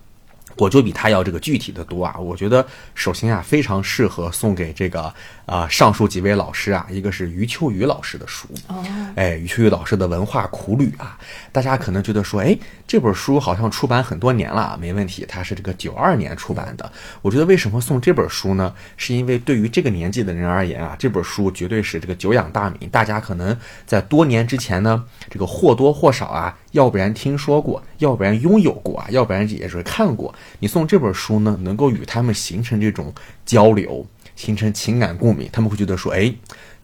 [0.57, 2.19] 我就比他要这个具体的多啊！
[2.19, 5.15] 我觉得首先啊，非常适合送给这个
[5.49, 8.85] 啊、呃上述几位老师啊，一个是余秋雨老师的书，哦，
[9.17, 11.19] 哎，余秋雨老师的文化苦旅啊，
[11.51, 16.93] 大家可能觉得说，哎，这本书好像出版很多年了，没问题，它是这个九二年出版的。
[17.23, 18.73] 我觉得为什么送这本书呢？
[18.99, 30.35] 是因为对于这个年纪的人而言啊，这本书绝对是这个久仰大名，大家可能在多年之前呢，这个或多或少啊，要不然听说过，要不然拥有过啊，要不然也是看过。
[30.59, 33.11] 你送这本书呢，能够与他们形成这种
[33.47, 34.07] 交流。
[34.39, 36.33] 形成情感共鸣，他们会觉得说，哎，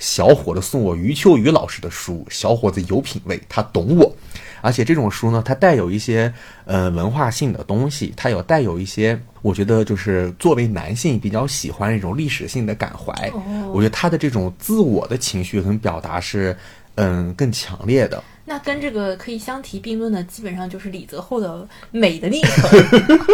[0.01, 4.13] 小伙子送我余秋雨老师的书，小伙子有品位，他懂我。
[4.61, 6.33] 而且这种书呢，它带有一些
[6.65, 13.13] 呃文化性的东西，它有带有一些，我觉得就是作为男性比较喜欢一种历史性的感怀。
[13.29, 16.57] 哦我觉得他的这种自我的情绪跟表达是
[16.97, 18.21] 嗯更强烈的。
[18.47, 21.49] 那跟这个可以相提并论的，基本上就是李泽厚的
[21.91, 22.71] 《美的历程》。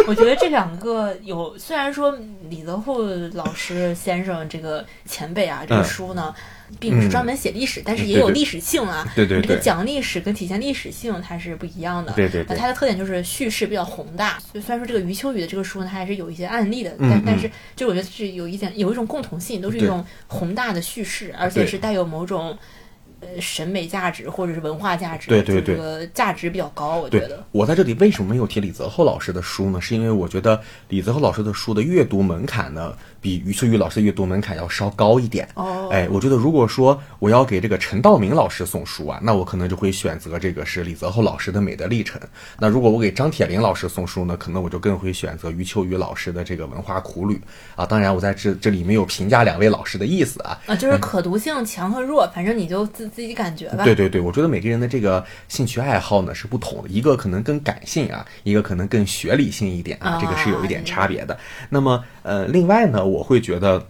[0.07, 2.17] 我觉得这两个有，虽然说
[2.49, 3.03] 李泽厚
[3.33, 6.33] 老师先生这个前辈啊，这个嗯书呢，
[6.79, 9.05] 并不是专门写历史，但是也有历史性啊。
[9.13, 12.13] 对对对这个讲历史跟体现历史性它是不一样的。
[12.13, 14.37] 对对对那它的特点就是叙事比较宏大。
[14.53, 22.57] 就虽然说这个余秋雨的这个书呢，它还是有一些案例的，但但是就我觉得是有一点有一种共同性，都是一种宏大的叙事，而且是带有某种。
[23.21, 27.43] 呃，审美价值或者是文化价值，对对对这个价值比较高，我觉得。
[27.51, 29.79] 我在这里为什么没有提李泽厚老师的书呢？
[29.79, 30.59] 是因为我觉得
[30.89, 35.47] 李泽厚老师的书的阅读门槛呢，比余秋雨老师的阅读门槛要稍高一点。
[35.53, 42.19] 哦哎，我觉得如果说我要给这个陈道明老师送书啊，那我可能就会选择这个是李泽厚老师的《美的历程》。
[42.57, 47.35] 那如果我给张铁林老师送书呢，可能我就更会选择余秋雨老师的这个《文化苦旅》
[47.75, 47.85] 啊。
[47.85, 53.83] 当然，我在这这里没有评价两位老师的意思啊，啊，就是可读性强和弱，反正你就自自己感觉吧。
[53.83, 61.37] 对对对，我觉得每个人的这个兴趣爱好呢是不同的，一个可能更感性啊，一个可能更学理性一点啊，这个是有一点差别的。
[61.69, 63.85] 那么呃，另外呢，我会觉得。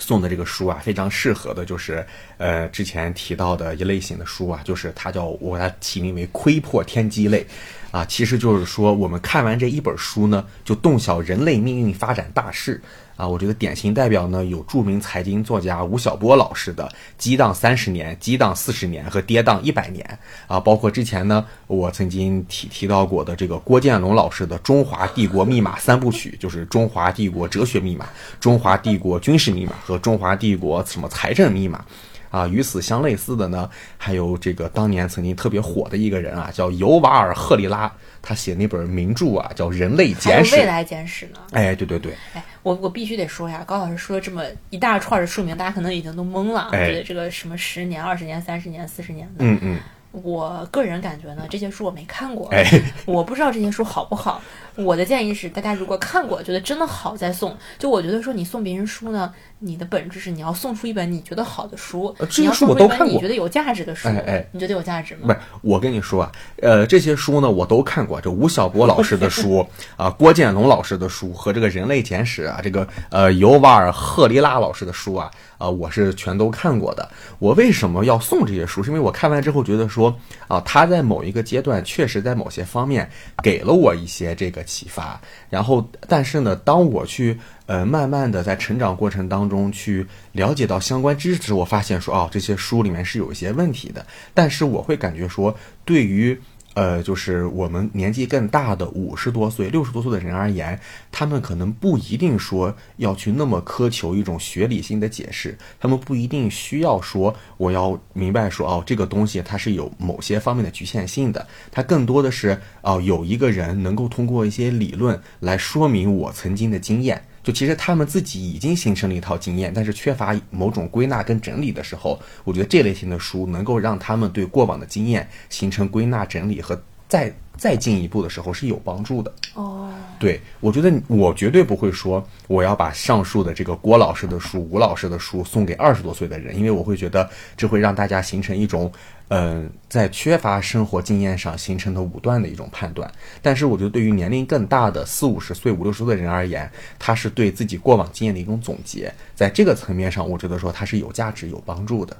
[0.00, 2.06] 送的这个书啊，非常适合的就是，
[2.36, 7.44] 呃，之前提到的一类型的书啊，就是它叫我把它起名为“窥破天机类”，
[7.90, 12.80] 啊，其实就是说我们看完这一本书呢，就洞晓人类命运发展大势
[13.18, 13.28] 啊。
[13.28, 16.84] 我觉得典型代表呢有著名财经作家吴晓波老师的
[17.18, 20.18] 《激荡三十年》《激荡四十年》和《跌宕一百年》
[20.54, 28.08] 啊，包括之前呢我曾经提提到过的这个郭建龙老师的《中华帝国密码三部曲》，就是中华帝国哲学密码、
[28.40, 31.84] 中华帝国军事密码和中华帝国什么财政密码。
[32.30, 40.66] 啊，与此相类似的呢，还有这个当年曾经特别火的一个人啊，叫尤瓦尔·赫利拉，他写那本名著啊，叫《人类简史有未》。
[40.68, 41.40] 来简史呢。
[41.52, 46.68] 哎，对对对，哎，我我必须得说呀，高老师说了这么一大串的书名，大家可能已经都懵了。
[46.72, 49.78] 哎觉得这个什么十年、二十年、三十年、四十年的，嗯嗯，
[50.10, 52.64] 我个人感觉呢，这些书我没看过，哎，
[53.06, 54.40] 我不知道这些书好不好。
[54.74, 57.56] 我的建议是，大家如果看过，觉得真的好再送。
[57.78, 64.06] 就我觉得说，你送别人书呢，你的本质是你要送出一本你觉得好的书，呃这些书我都看过你觉得有价值的书。
[64.06, 65.22] 哎哎你觉得有价值吗？
[65.26, 66.32] 不是，我跟你说啊，
[66.62, 69.66] 呃，这些书呢我都看过，这吴晓波老师的书
[69.98, 75.28] 啊，郭建龙老师的书和这个《人类简史》啊，这个呃尤瓦尔·赫利拉老师的书啊，
[75.58, 77.10] 啊、我是全都看过的。
[77.38, 78.82] 我为什么要送这些书？
[78.82, 83.10] 是因为我看完之后觉得说啊，他在某一个阶段确实在某些方面
[83.42, 85.20] 给了我一些这个启发。
[85.50, 87.36] 然后，但是呢，当我去
[87.66, 94.06] 呃慢慢的在成长过程当中去了解到相关知识，我发现说哦，这些书里面是有一些问题的。
[94.32, 95.54] 但是我会感觉说，
[95.84, 96.40] 对于
[96.78, 100.78] 呃，就是我们年纪更大的五十多岁、六十多岁的人而言，
[101.10, 117.20] 他们可能不一定说要去那么苛求一种学理性的解释，他们不一定需要说我要明白说哦，这个东西它是有某些方面的局限性的，它更多的是哦，有一个人能够通过一些理论来说明我曾经的经验。
[117.48, 126.78] 就其实他们自己已经形成了一套经验，但是缺乏某种归纳跟整理的时候，我觉得这类型的书能够让他们对过往的经验形成归纳整理和
[127.08, 129.30] 再再进一步的时候是有帮助的。
[129.54, 138.90] 哦，对我觉得我绝对不会说我要把上述的这个郭老师的书、吴老师的书送给二十多岁的人，因为我会觉得这会让大家形成一种。
[139.30, 152.16] 嗯，在缺乏生活经验上形成的武断的一种判断，但是我觉得对于年龄更大的四五十岁、五六十岁的人而言，他是对自己过往经验的一种总结，在这个层面上，我觉得说它是有价值、有帮助的。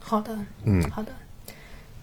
[0.00, 1.12] 好的，嗯，好的，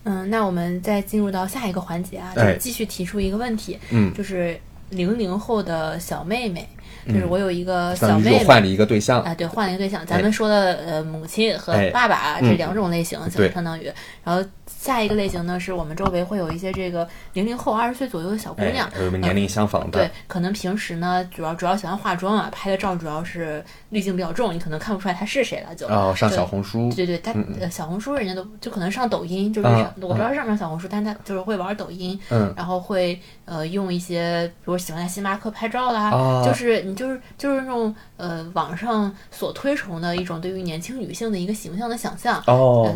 [0.06, 4.58] 嗯，那我们再进入到下一个环节啊，就哎继续提出一个问题，嗯就是
[4.91, 6.68] 零零后的小妹妹，
[7.08, 8.38] 就是我有一个小妹妹。
[8.38, 9.22] 又换了一个对象。
[9.22, 10.06] 啊，对，换了一个对象。
[10.06, 13.91] 咱们说的呃，母亲和哎爸爸嗯这两种类型，对相当于。
[14.24, 14.47] 然后
[14.86, 32.54] 下一个类型呢，是我们周围会有一些这个零零后、二十岁左右的小姑哎娘，，我们年龄相仿的，对，可能平时呢，主要主要喜欢化妆啊，拍的照主要是滤镜比较重，你可能看不出来她是谁了，就哦，上小红书，对对，她嗯呃小红书人家都就可能上抖音，就是我不知道上不上小红书，但她就是会玩抖音，嗯。
[32.56, 36.46] 然后会呃用一些，比如喜欢在星巴克拍照啦，啊。
[36.46, 42.44] 就是你就是就是那种呃网上所推崇的一种对于年轻女性的一个形象的想象，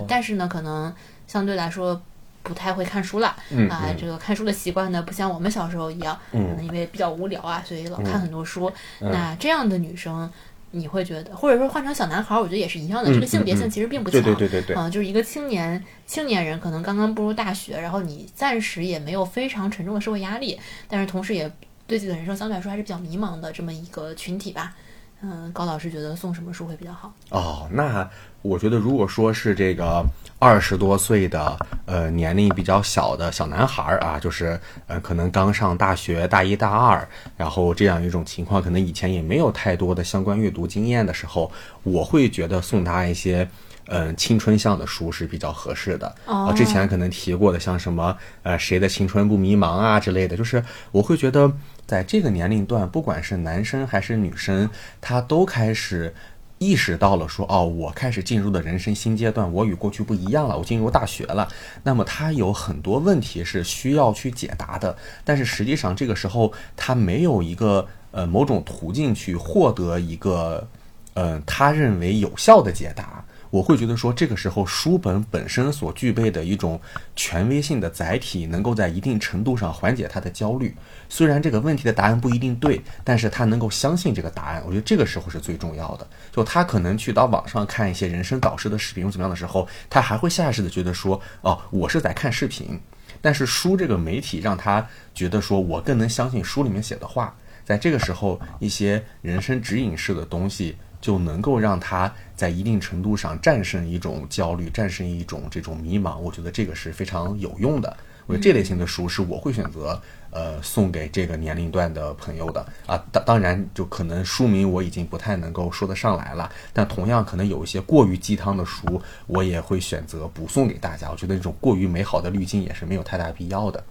[0.08, 0.94] 但是呢，可能
[1.30, 2.02] 相对来说。
[2.42, 8.72] 不太会看书了、嗯啊，嗯这个看书的习惯呢，不像我们小时候一样，嗯可能因为比较无聊啊，所以老看很多书。
[9.02, 10.28] 嗯那这样的女生，
[10.72, 14.24] 你会觉得，或者说换成小男孩儿，我觉得也是一样的，嗯这个性别嗯嗯性其实并不强。
[14.24, 20.58] 对对对对对，啊、就是一个青年青年人，可能刚刚步入大学，然后你暂时也没有非常沉重的社会压力，
[20.88, 21.44] 但是同时也
[21.86, 24.74] 对自己的人生相对来说还是比较迷茫的这么一个群体吧。
[25.22, 27.14] 嗯，高老师觉得送什么书会比较好？
[27.30, 28.10] 哦，那
[28.42, 30.04] 我觉得如果说是这个
[30.40, 41.52] 二十多岁的呃年龄比较小的小男孩儿啊，就是呃可能刚上大学大一大二，然后这样一种情况，可能以前也没有太多的相关阅读经验的时候，
[41.84, 43.48] 我会觉得送他一些。
[43.92, 46.16] 嗯，青春向的书是比较合适的。
[46.26, 51.52] 哦啊之前可能提过的，像什么呃，谁的青春不迷茫啊之类的，就是我会觉得，
[51.88, 54.70] 在这个年龄段，不管是男生还是女生，
[55.02, 56.14] 他都开始
[56.60, 61.48] 意识到了说，哦，我开始进入的人生新阶段，我与过去不一样了，我进入大学了。
[61.84, 70.68] 那么他有很多问题是需要去解答的，但是实际上这个时候他没有一个呃某种途径去获得一个
[71.14, 73.19] 呃他认为有效的解答。
[73.52, 76.80] 我会觉得说，这个时候书本本身所具备的一种
[77.16, 80.76] 权威性的载体，能够在一定程度上缓解他的焦虑。
[81.10, 86.08] 虽然这个问题的答案不一定对，但是他能够相信这个答案，我觉得这个时候是最重要的。
[86.32, 92.80] 就他可能去到网上看一些人生导师的视频或怎么样的时候，他还会下意识的觉得说，哦，我是在看视频。
[93.20, 97.36] 但是书这个媒体让他觉得说，我更能相信书里面写的话。
[97.66, 100.78] 在这个时候，一些人生指引式的东西。
[101.02, 106.18] 就能够让他在一定程度上战胜一种焦虑，战胜一种这种迷茫。
[106.18, 107.96] 我觉得这个是非常有用的。
[108.26, 113.04] 我觉得这类型的书是我会选择呃送给这个年龄段的朋友的啊。
[113.12, 121.10] 当当然，就可能书名我已经不太能够说得上来了，但同样可能有一些过于鸡汤的书，我也会选择不送给大家。
[121.10, 123.84] 我觉得这种过于美好的滤镜也是没有太大必要的。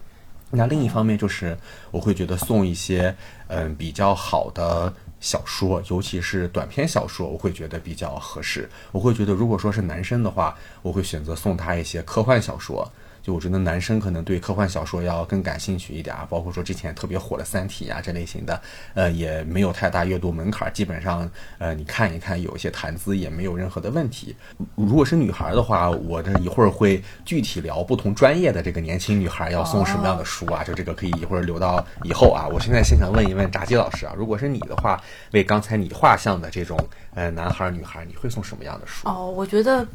[0.51, 1.57] 那另一方面就是，
[1.91, 3.13] 我会觉得送一些
[3.47, 8.69] 嗯比较好的小说，尤其是短篇小说，我会觉得比较合适。
[8.91, 12.91] 我会觉得，如果说是男生的话，我会选择送他一些科幻小说。
[13.29, 18.61] 我觉得男生可能对科幻小说要更感兴趣一点啊，包括说之前特别火的《三体》啊这类型的，
[18.93, 24.35] 呃，也没有太大阅读门槛，基本上呃你看一看，有一些谈资也没有任何的问题。
[24.75, 32.47] 如果是女孩的话，我这一会儿会具体聊不同专业的这个年轻女孩要送什么样的书啊，就这个可以一会儿留到以后啊。
[32.51, 35.01] 我现在先想问一问炸鸡老师啊，如果是你的话，
[35.31, 36.77] 为刚才你画像的这种
[37.13, 39.07] 呃男孩女孩，你会送什么样的书？
[39.07, 39.85] 哦，我觉得，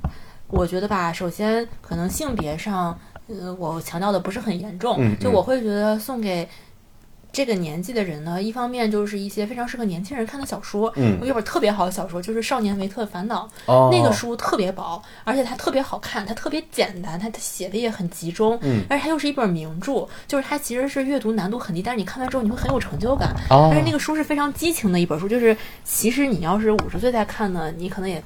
[0.49, 2.99] 我觉得吧，首先可能性别上，
[3.29, 6.49] 呃，我强调的不是很严重，就我会觉得送给。
[7.37, 10.93] 这个年纪的人呢，一方面就是一些非常适合年轻人看的小说。
[10.95, 23.35] 嗯我有本特别好的小说，就是《少年维特的烦恼》哦那个书特别薄，而且它特别好看，它特别简单，它它写的也很集中，嗯而且它又是一本名著，就是它其实是阅读难度很低，但是你看完之后你会很有成就感。
[23.51, 28.23] 哦但是那个书是非常激情的一本书，就是其实你要是五十岁再看呢，你可能也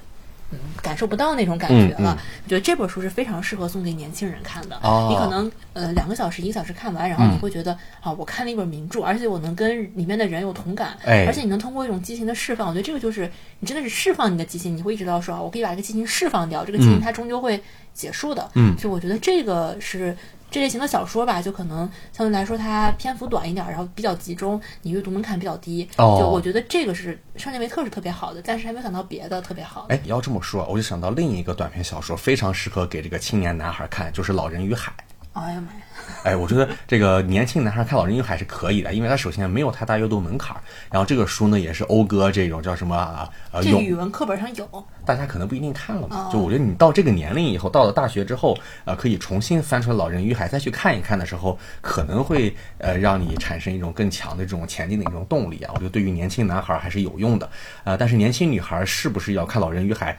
[0.51, 2.19] 嗯感受不到那种感觉了。
[2.45, 4.79] 我觉得这本书是非常适合送给年轻人看的。
[4.83, 13.31] 哦你可能呃两个小时、一个小时看完，然后嗯你会觉得、啊，我看了一本名著，而且我能跟里面的人有同感，哎而且你能通过一种激情的释放，我觉得这个就是
[13.61, 17.61] 你真的是释放你的激情，你会意识到说啊，我可以把这个激情释放掉，这个激情嗯它终究会
[17.93, 18.51] 结束的。
[18.55, 20.17] 嗯所以我觉得这个是。
[20.51, 25.89] 这类型的小说吧，就可能相对来说它篇幅短一点，然后比较集中，你阅读门槛比较低。
[25.97, 29.95] 哦就我觉得这个是圣内维特是特别好的，但是还没有想到别的特别好的。
[29.95, 34.93] 哎，你要这么说，我就想到另一个短篇小说，非常适合给这个青年男孩看，就是《老人与海》。
[35.41, 35.81] 哎呀妈呀！
[36.25, 46.27] 哎，我觉得这个年轻男孩看《老人与海》是可以的，因为他首先没有太大阅读门槛儿，然后这个书呢也是讴歌这种叫什么啊呃这永语文课本上有，大家可能不一定看了嘛。
[46.27, 55.71] 哦就我觉得你到这个年龄以后，到了大学之后，呃，可以重新翻出来《老人与海》再去看一看的时候，可能会呃让你产生一种更强的这种前进的一种动力啊。
[55.75, 57.49] 我觉得对于年轻男孩还是有用的，
[57.85, 60.13] 呃，但是年轻女孩是不是要看《老人与海》？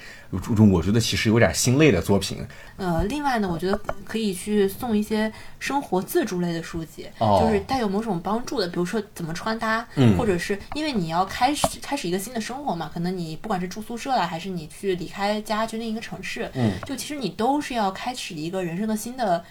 [0.71, 2.37] 我觉得其实有点心累的作品。
[2.77, 7.39] 呃，另外呢，我觉得可以去送一些生活自助类的书籍，哦。
[7.43, 10.17] 就是带有某种帮助的，比如说怎么穿搭，嗯。
[10.17, 19.43] 或者是因为你要开始开始一个新的生活嘛，可能你不管是住宿舍啦，还是你去离开家去另一个城市，嗯，就其实你都是要开始一个人生的新的。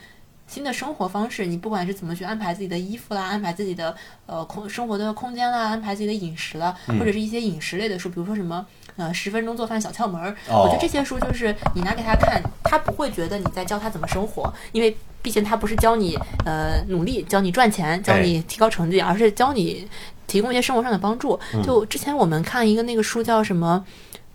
[0.51, 3.95] 新的生活方式，你不管是怎么去安排自己的衣服啦，安排自己的
[4.25, 6.99] 呃空生活的空间啦，安排自己的饮食啦，嗯。
[6.99, 8.65] 或者是一些饮食类的书，比如说什么
[8.97, 10.63] 呃十分钟做饭小窍门儿，哦。
[10.63, 19.87] 我觉得这些书就是你拿给他看，他不会觉得你在教他怎么生活，因为毕竟他不是教你呃努力，教你赚钱，教你提高成绩，而是教你
[20.27, 21.39] 提供一些生活上的帮助。
[21.65, 23.85] 就之前我们看一个那个书叫什么？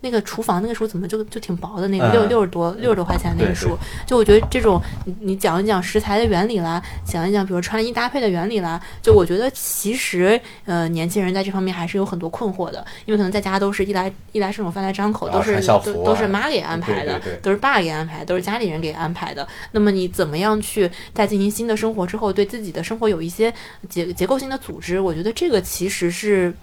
[0.03, 1.87] 那个厨房那个书怎么就就挺薄的？
[1.87, 19.47] 那个嗯六六十多六十多块钱那个书，就我觉得这种你你讲一讲食材的原理啦，讲一讲比如穿衣搭配的原理啦，就我觉得其实呃年轻人在这方面还是有很多困惑的，因为可能在家都是衣来衣来伸手饭来张口，都是都都是妈给安排的都是爸给安排，都是家里人给安排的。
[19.71, 23.53] 那么你怎么样去在进行新的生活之后，对自己的生活有一些
[23.87, 24.99] 结结构性的组织？
[24.99, 26.53] 我觉得这个其实是。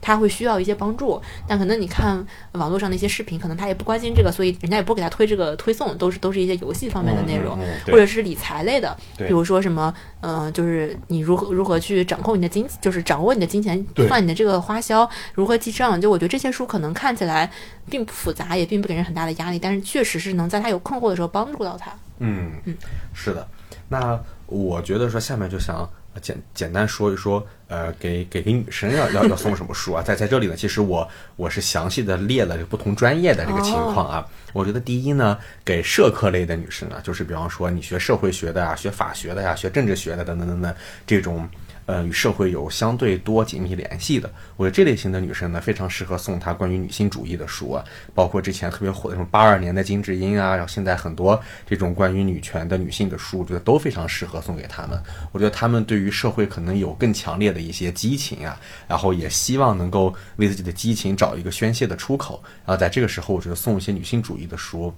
[0.00, 16.00] 他会需要一些帮助，但可能你看网络上的一些视频，可能他也不关心这个，所以人家也不给他推这个推送，都是都是一些游戏方面的内容，或者是理财类的，比如说什么，嗯、就是你如何如何去掌控你的金，就是掌握你的金钱，算你的这个花销，如何记账。
[16.00, 17.50] 就我觉得这些书可能看起来
[17.88, 21.90] 并不复杂，也并不给人很大的压力，但是确实是能在他有困惑的时候帮助到他。
[22.18, 22.76] 嗯嗯，
[23.12, 23.46] 是的。
[23.88, 25.88] 那我觉得说下面就想呃
[26.20, 30.02] 简简单说一说，呃，给给给女生要要要送什么书啊？
[30.02, 34.26] 在在这里呢，其实我我是详细的列了不同专业的这个情况啊。
[34.52, 40.74] 我觉得第一呢，给社科类的女生啊，就是比方说你学社会学的呀、学法学的呀、学政治学的等等等等
[41.06, 41.48] 这种。
[41.90, 47.84] 呃，与社会有相对多紧密联系的，我觉得这类型的女生呢，非常适合送她关于女性主义的书啊，
[48.14, 55.02] 包括之前特别火的什么八二年的金智英啊，然后现在很多这种关于女权的女性的书，我觉得都非常适合送给她们。
[55.32, 62.40] 我觉得她们对于社会可能有更强烈的一些激情啊，然后也希望能够为自己的激情找一个宣泄的出口。
[62.64, 64.94] 然后在这个时候，我觉得送一些女性主义的书，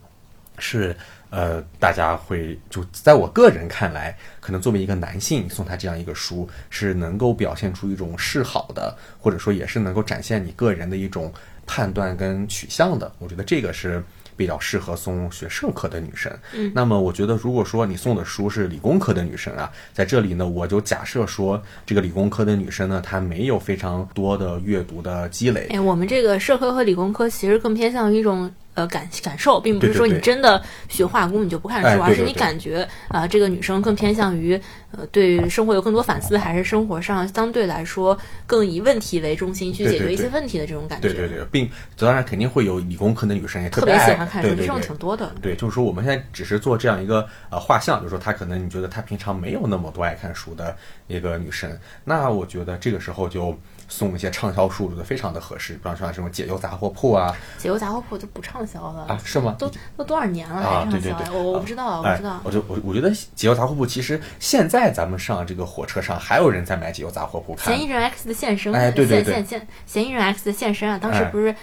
[0.58, 0.94] 是
[1.32, 11.32] 呃，大家会就在我个人看来，可能作为一个男性送他这样一个书，是能够表现出一种示好的，或者说也是能够展现你个人的一种
[11.66, 13.10] 判断跟取向的。
[13.18, 14.04] 我觉得这个是
[14.36, 16.30] 比较适合送学社科的女生。
[16.52, 34.60] 嗯，那么我觉得如果说你送的书是理工科的女生啊，在这里呢，我就假设说这个理工科的女生呢，她没有非常多的阅读的积累，哎，我们这个社科和理工科其实更偏向于一种呃感感受，并不是说你真的学化工你就不看书，而是你感觉啊、这个女生更偏向于
[34.90, 38.16] 呃对生活有更多反思，还是生活上相对来说
[38.46, 41.08] 更以问题为中心去解决一些问题的这种感觉。
[41.08, 45.32] 对对对，并当然肯定会有理工科的女生也特别别喜欢看书，这种挺多的。
[45.42, 50.76] 对，就是说我们现在只是做这样一个呃画像，就是说她可能你觉得她平常没有那么多爱看书的
[51.08, 51.70] 一个女生，
[52.04, 53.56] 那我觉得这个时候就
[53.92, 59.54] 送一些畅销书，我觉得非常的合适，比方说像什么解忧杂货铺啊解忧杂货铺就不畅销了啊，是吗？
[59.58, 61.16] 都都多少年了啊还畅销呀？
[61.18, 62.40] 对对对我我不知道，我不哎知道，。
[62.42, 70.98] 我就我我觉得解忧杂货铺其实现在咱们上这个火车上还有人在买解忧杂货铺看嫌疑，人 X 的现身，哎对对对现现现嫌疑人 X 的现身啊！
[70.98, 71.54] 当时哎不是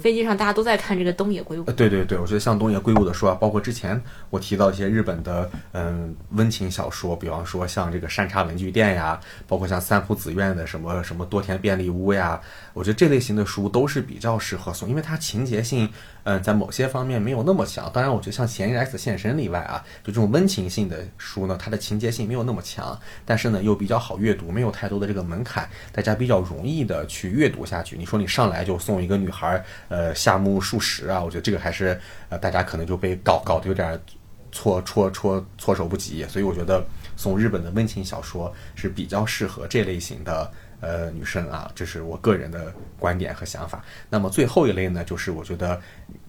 [0.00, 12.40] 飞机上大家都在看这个东野圭吾，对对对，我觉得像东野圭吾的书啊，包括之前我提到一些日本的嗯温情小说，比方说像这个山茶文具店呀，包括像三浦子苑的什么什么多田便利屋呀，
[12.72, 15.88] 我觉得这类型的书都是比较适合送，因为它情节性，
[16.24, 17.90] 嗯、在某些方面没有那么强。
[17.92, 27.96] 当然，我觉得像《嫌疑人 X 现身》例外啊，就这种温情性的书呢，它的情节性没有那么强，但是呢又比较好阅读，没有太多的这个门槛，大家比较容易的去阅读下去。
[27.96, 34.00] 你说你上来就送一个女孩呃夏目漱石啊，我觉得这个还是呃大家可能就被搞搞得有点
[34.50, 36.84] 措措措措手不及，所以我觉得
[37.16, 40.50] 送日本的温情小说是比较适合这类型的
[40.84, 43.82] 呃女生啊，这是我个人的观点和想法。
[44.10, 45.80] 那么最后一类呢，就是我觉得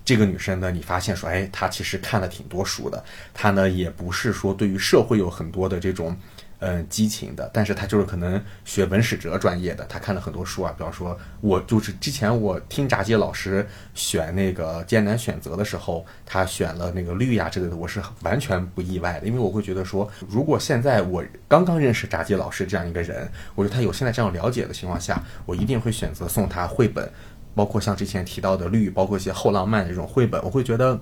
[0.03, 3.03] 这个女生呢，你发现说，哎，她其实看了挺多书的，
[3.33, 6.15] 她呢也不是说对于社会有很多的这种。
[6.59, 10.73] 嗯，激情的，但是他就是可能学文史哲专业的，他看了很多书啊。
[10.77, 27.11] 比方说，我就是之前我听炸鸡老师选那个艰难选择的时候，他选了那个绿呀，之类的我是完全不意外的，因为我会觉得说，如果现在我刚刚认识炸鸡老师这样一个人，我觉得他有现在这样了解的情况下，我一定会选择送他绘本，
[27.53, 30.99] 包括像之前提到的绿，包括一些后浪漫这种绘本，我会觉得。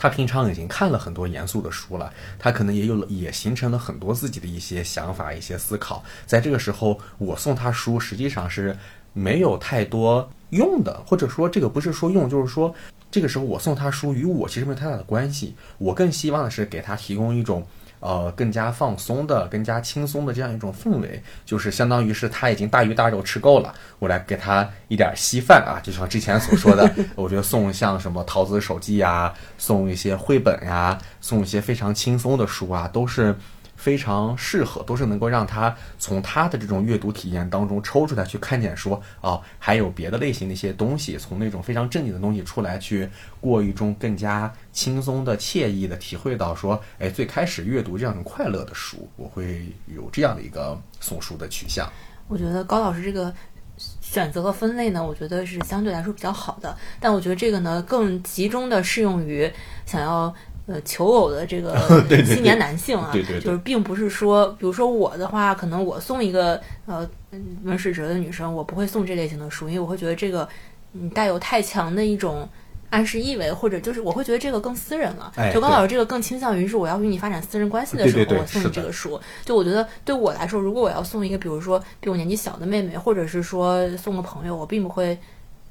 [0.00, 6.02] 他平常已经看了很多严肃的书了，他可能也有了，也形成了很多自己的一些想法、一些思考。
[6.24, 8.74] 在这个时候，我送他书，实际上是
[9.12, 12.74] 没有太多用的，或者说这个不是说用，就是说
[13.10, 15.54] 这个时候我送他书与我其实没有太大的关系。
[15.76, 17.66] 我更希望的是给他提供一种。
[18.00, 33.36] 呃，更加放松的、更加轻松的这样一种氛围，就是相当于是他已经大鱼大肉吃够了，我来给他一点稀饭啊，就像之前所说的， 我觉得送像什么桃子手记呀，送一些绘本呀，送一些非常轻松的书啊，都是。
[33.80, 43.08] 非常适合，都是能够让他从他的这种阅读体验当中抽出来，去看见说，哦，还有别的类型的一些东西，从那种非常正经的东西出来，去
[43.40, 51.90] 过一种更加轻松的、惬意的体会到说，哎，最开始阅读这样快乐的书，我会有这样的一个送书的取向。
[52.28, 53.32] 我觉得高老师这个
[54.02, 59.50] 选择和分类呢，我觉得是相对来说比较好的，但我觉得这个呢，更集中的适用于
[59.86, 60.34] 想要。
[60.70, 61.74] 呃，求偶的这个
[62.24, 67.08] 青年男性啊，就是并不是说，比如说我的话，可能我送一个呃
[67.64, 70.48] 温史哲的女生，我不会送这类型的书，因为我会觉得这个
[70.92, 72.48] 嗯带有太强的一种
[72.90, 75.32] 暗示意味，或者就是我会觉得这个更私人了。
[75.52, 79.20] 就高老师这个更倾向于是我要与你发展私人关系的时候，我送你这个书。
[79.44, 85.18] 就我觉得对我来说，如果我要送一个，比如说比我年纪小的妹妹，或者是说送个朋友，我并不会。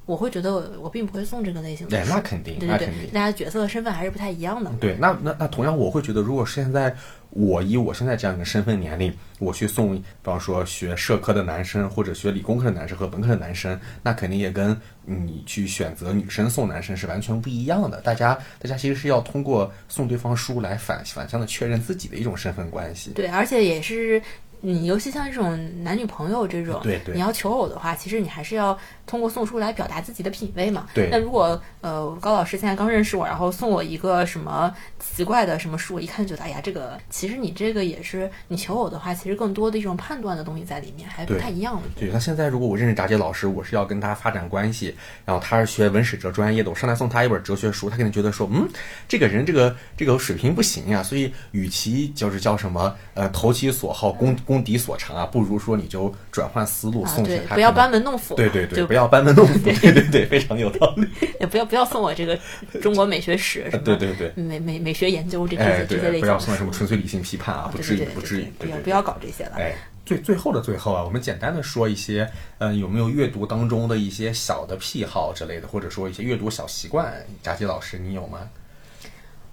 [0.10, 1.96] 我会觉得我我并不会送这个类型的。
[1.96, 4.72] 对，那肯定，那肯定，大家角色的身份还是不太一样的。
[4.80, 6.92] 对，那那那同样，我会觉得，如果现在
[7.30, 18.02] 我以我现在这样一个身份年龄，我去送，比方说学社科的男生或者学理工科的男生和文科的男生，那肯定也跟你去选择女生送男生是完全不一样的。
[18.02, 23.12] 大家大家其实是要通过送对方书来反反向的确认自己的一种身份关系。
[23.12, 24.20] 对，而且也是。
[24.62, 28.78] 你尤其像这种男女朋友这种，对对，你要求偶的话，其实你还是要
[29.10, 30.88] 通过送书来表达自己的品味嘛。
[30.94, 31.10] 对。
[31.10, 41.82] 那如果呃高老师现在刚认识我，然后送我一个什么奇怪的什么书，我一看就觉得，哎呀，这个其实你这个也是你求偶的话，其实更多的一种判断的东西在里面，还不太一样。
[41.98, 42.10] 对。
[42.14, 44.96] 那现在如果我认识炸姐老师，我是要跟他发展关系，
[45.26, 48.70] 然后他是学文史哲专业的，我上来送他一本哲学书，他肯定觉得说，嗯，
[49.08, 55.26] 这个人这个这个水平不行呀，所以与其就是叫什么呃投其所好，攻攻敌所长啊。
[55.26, 58.36] 不如说你就转换思路送给他，不要班门弄斧。
[58.36, 59.60] 对对对，不要班门弄斧。
[59.60, 61.08] 对对对，非常有道理。
[61.40, 62.38] 也 不要不要送我这个
[62.82, 66.22] 中国美学史，对对对，美美美学研究这些这些类型。
[66.22, 68.46] 不要送什么纯粹理性批判啊，不至于不至于。
[68.58, 69.56] 不要不要搞这些了。
[69.58, 69.74] 哎，
[70.06, 72.30] 最最后的最后啊，我们简单的说一些，
[72.60, 77.14] 嗯，有没有阅读当中的一些小的癖好之类的，或者说一些阅读小习惯？
[77.42, 78.40] 佳琪老师，你有吗？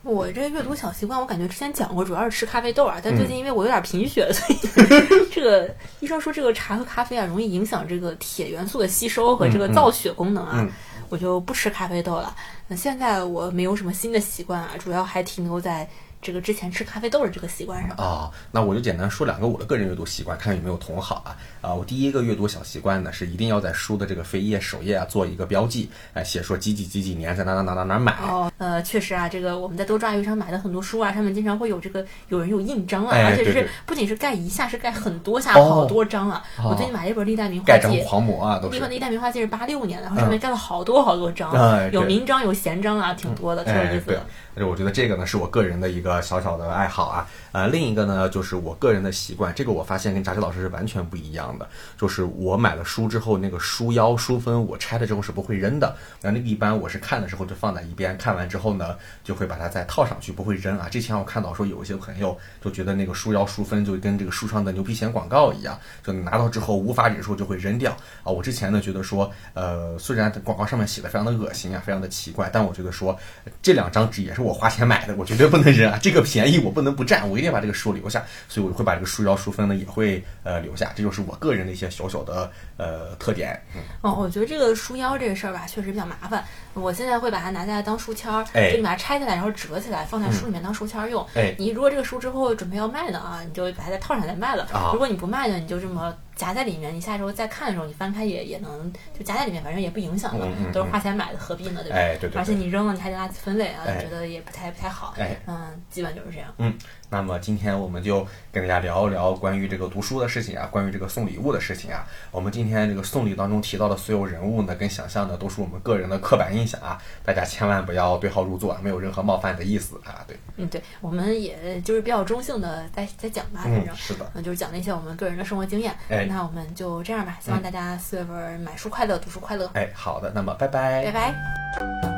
[0.06, 3.00] 我这阅读小习惯，我感觉之前讲过，主要是吃咖啡豆啊。
[3.02, 4.58] 但最近因为我有点贫血，所以
[5.32, 10.64] 这个医生说这个茶和咖啡啊，容易影响这个铁元素的吸收和这个造血功能啊，
[11.08, 12.34] 我就不吃咖啡豆了。
[12.68, 15.88] 那现在我没有什么新的习惯啊，主要还停留在。
[16.26, 21.72] 这个之前吃咖啡豆的这个习惯上啊，那我就简单说两个我的个人阅读习惯，看有没有同好啊啊！
[21.72, 28.12] 我第一个阅读小习惯呢，是一定要在书的这个扉页首页啊做一个标记，哎，写说几几几几年在哪哪哪哪哪买。
[28.22, 36.42] 哦，呃，确实啊，这个我们在多抓鱼上买的很多书啊，上面经常会有这个有人有印章啊，而且是不仅是盖一下，是盖很多下，好多章啊。
[36.64, 38.80] 我最近买了一本《历代名画记》，狂魔啊，都是。
[38.80, 41.54] 那《历代名画记》是八六年的，然后上面盖了好多好多章，
[41.92, 44.26] 有名章有闲章啊，挺多的，挺有意思的。
[44.64, 58.94] 我觉得这个呢是我个人的一个小小的爱好啊，呃，另一个呢就是我个人的习惯，这个我发现跟扎西老师是完全不一样的，就是我买了书之后，那个书腰书封我拆了之后是不会扔的，那那个一般我是看的时候就放在一边，看完之后呢
[59.24, 60.86] 就会把它再套上去，不会扔啊。
[60.90, 67.90] 之前我看到说有一些朋友就觉得那个书腰书封就跟这个书上的牛皮癣广告一样，就拿到之后无法忍受就会扔掉
[68.22, 68.30] 啊。
[68.30, 73.18] 我之前呢觉得说，呃，虽然广告上面写的非常的恶心啊，非常的奇怪，但我觉得说
[73.62, 74.42] 这两张纸也是。
[74.42, 75.98] 我花钱买的，我绝对不能扔啊！
[76.02, 83.60] 这个便宜我不能不占，我一定要把这个书留下，所以我会把这个书腰书封呢也会呃留下，这就是我个人的一些小小的呃特点。
[83.74, 86.44] 嗯，哦，我觉得这个书腰这个事儿吧，确实比较麻烦。
[86.74, 91.26] 我现在会把它拿下来当书签儿，哎就你把它拆下来，然后折起来，放在书里面当书签儿用。
[91.34, 94.64] 哎你如果这个书之后准备要卖呢啊，你就把它再套上再卖了。
[94.72, 101.82] 啊如果你不卖呢，你就这么夹在里面，你下周再看的时候，你翻开也也能就夹在里面，反正也不影响的，嗯嗯都是花钱买的，何必呢？
[101.82, 101.96] 对吧？
[101.96, 105.14] 哎对对对而且你扔了，你还得垃圾分类啊，哎觉得也不太不太好。
[105.16, 106.52] 哎嗯，基本就是这样。
[106.58, 106.76] 嗯，
[107.08, 112.06] 那么今天我们就跟大家聊一聊关于这个读书的事情啊，关于这个送礼物的事情啊。
[112.30, 120.22] 我们今天这个送礼当中提到的所有人物呢，跟想象的，都是我们个人的刻板印象啊，大家千万不要对号入座，没有任何冒犯的意思啊。
[120.28, 123.96] 对，嗯，对，我们也就是比较中性的在在讲吧，反嗯，正。
[123.96, 125.96] 是的，嗯，就是讲了一些我们个人的生活经验。
[126.28, 129.70] 那我们就这样吧，希望大家四月份买书快乐，读书快乐。
[129.74, 132.15] 哎，好的，那么拜拜，拜拜。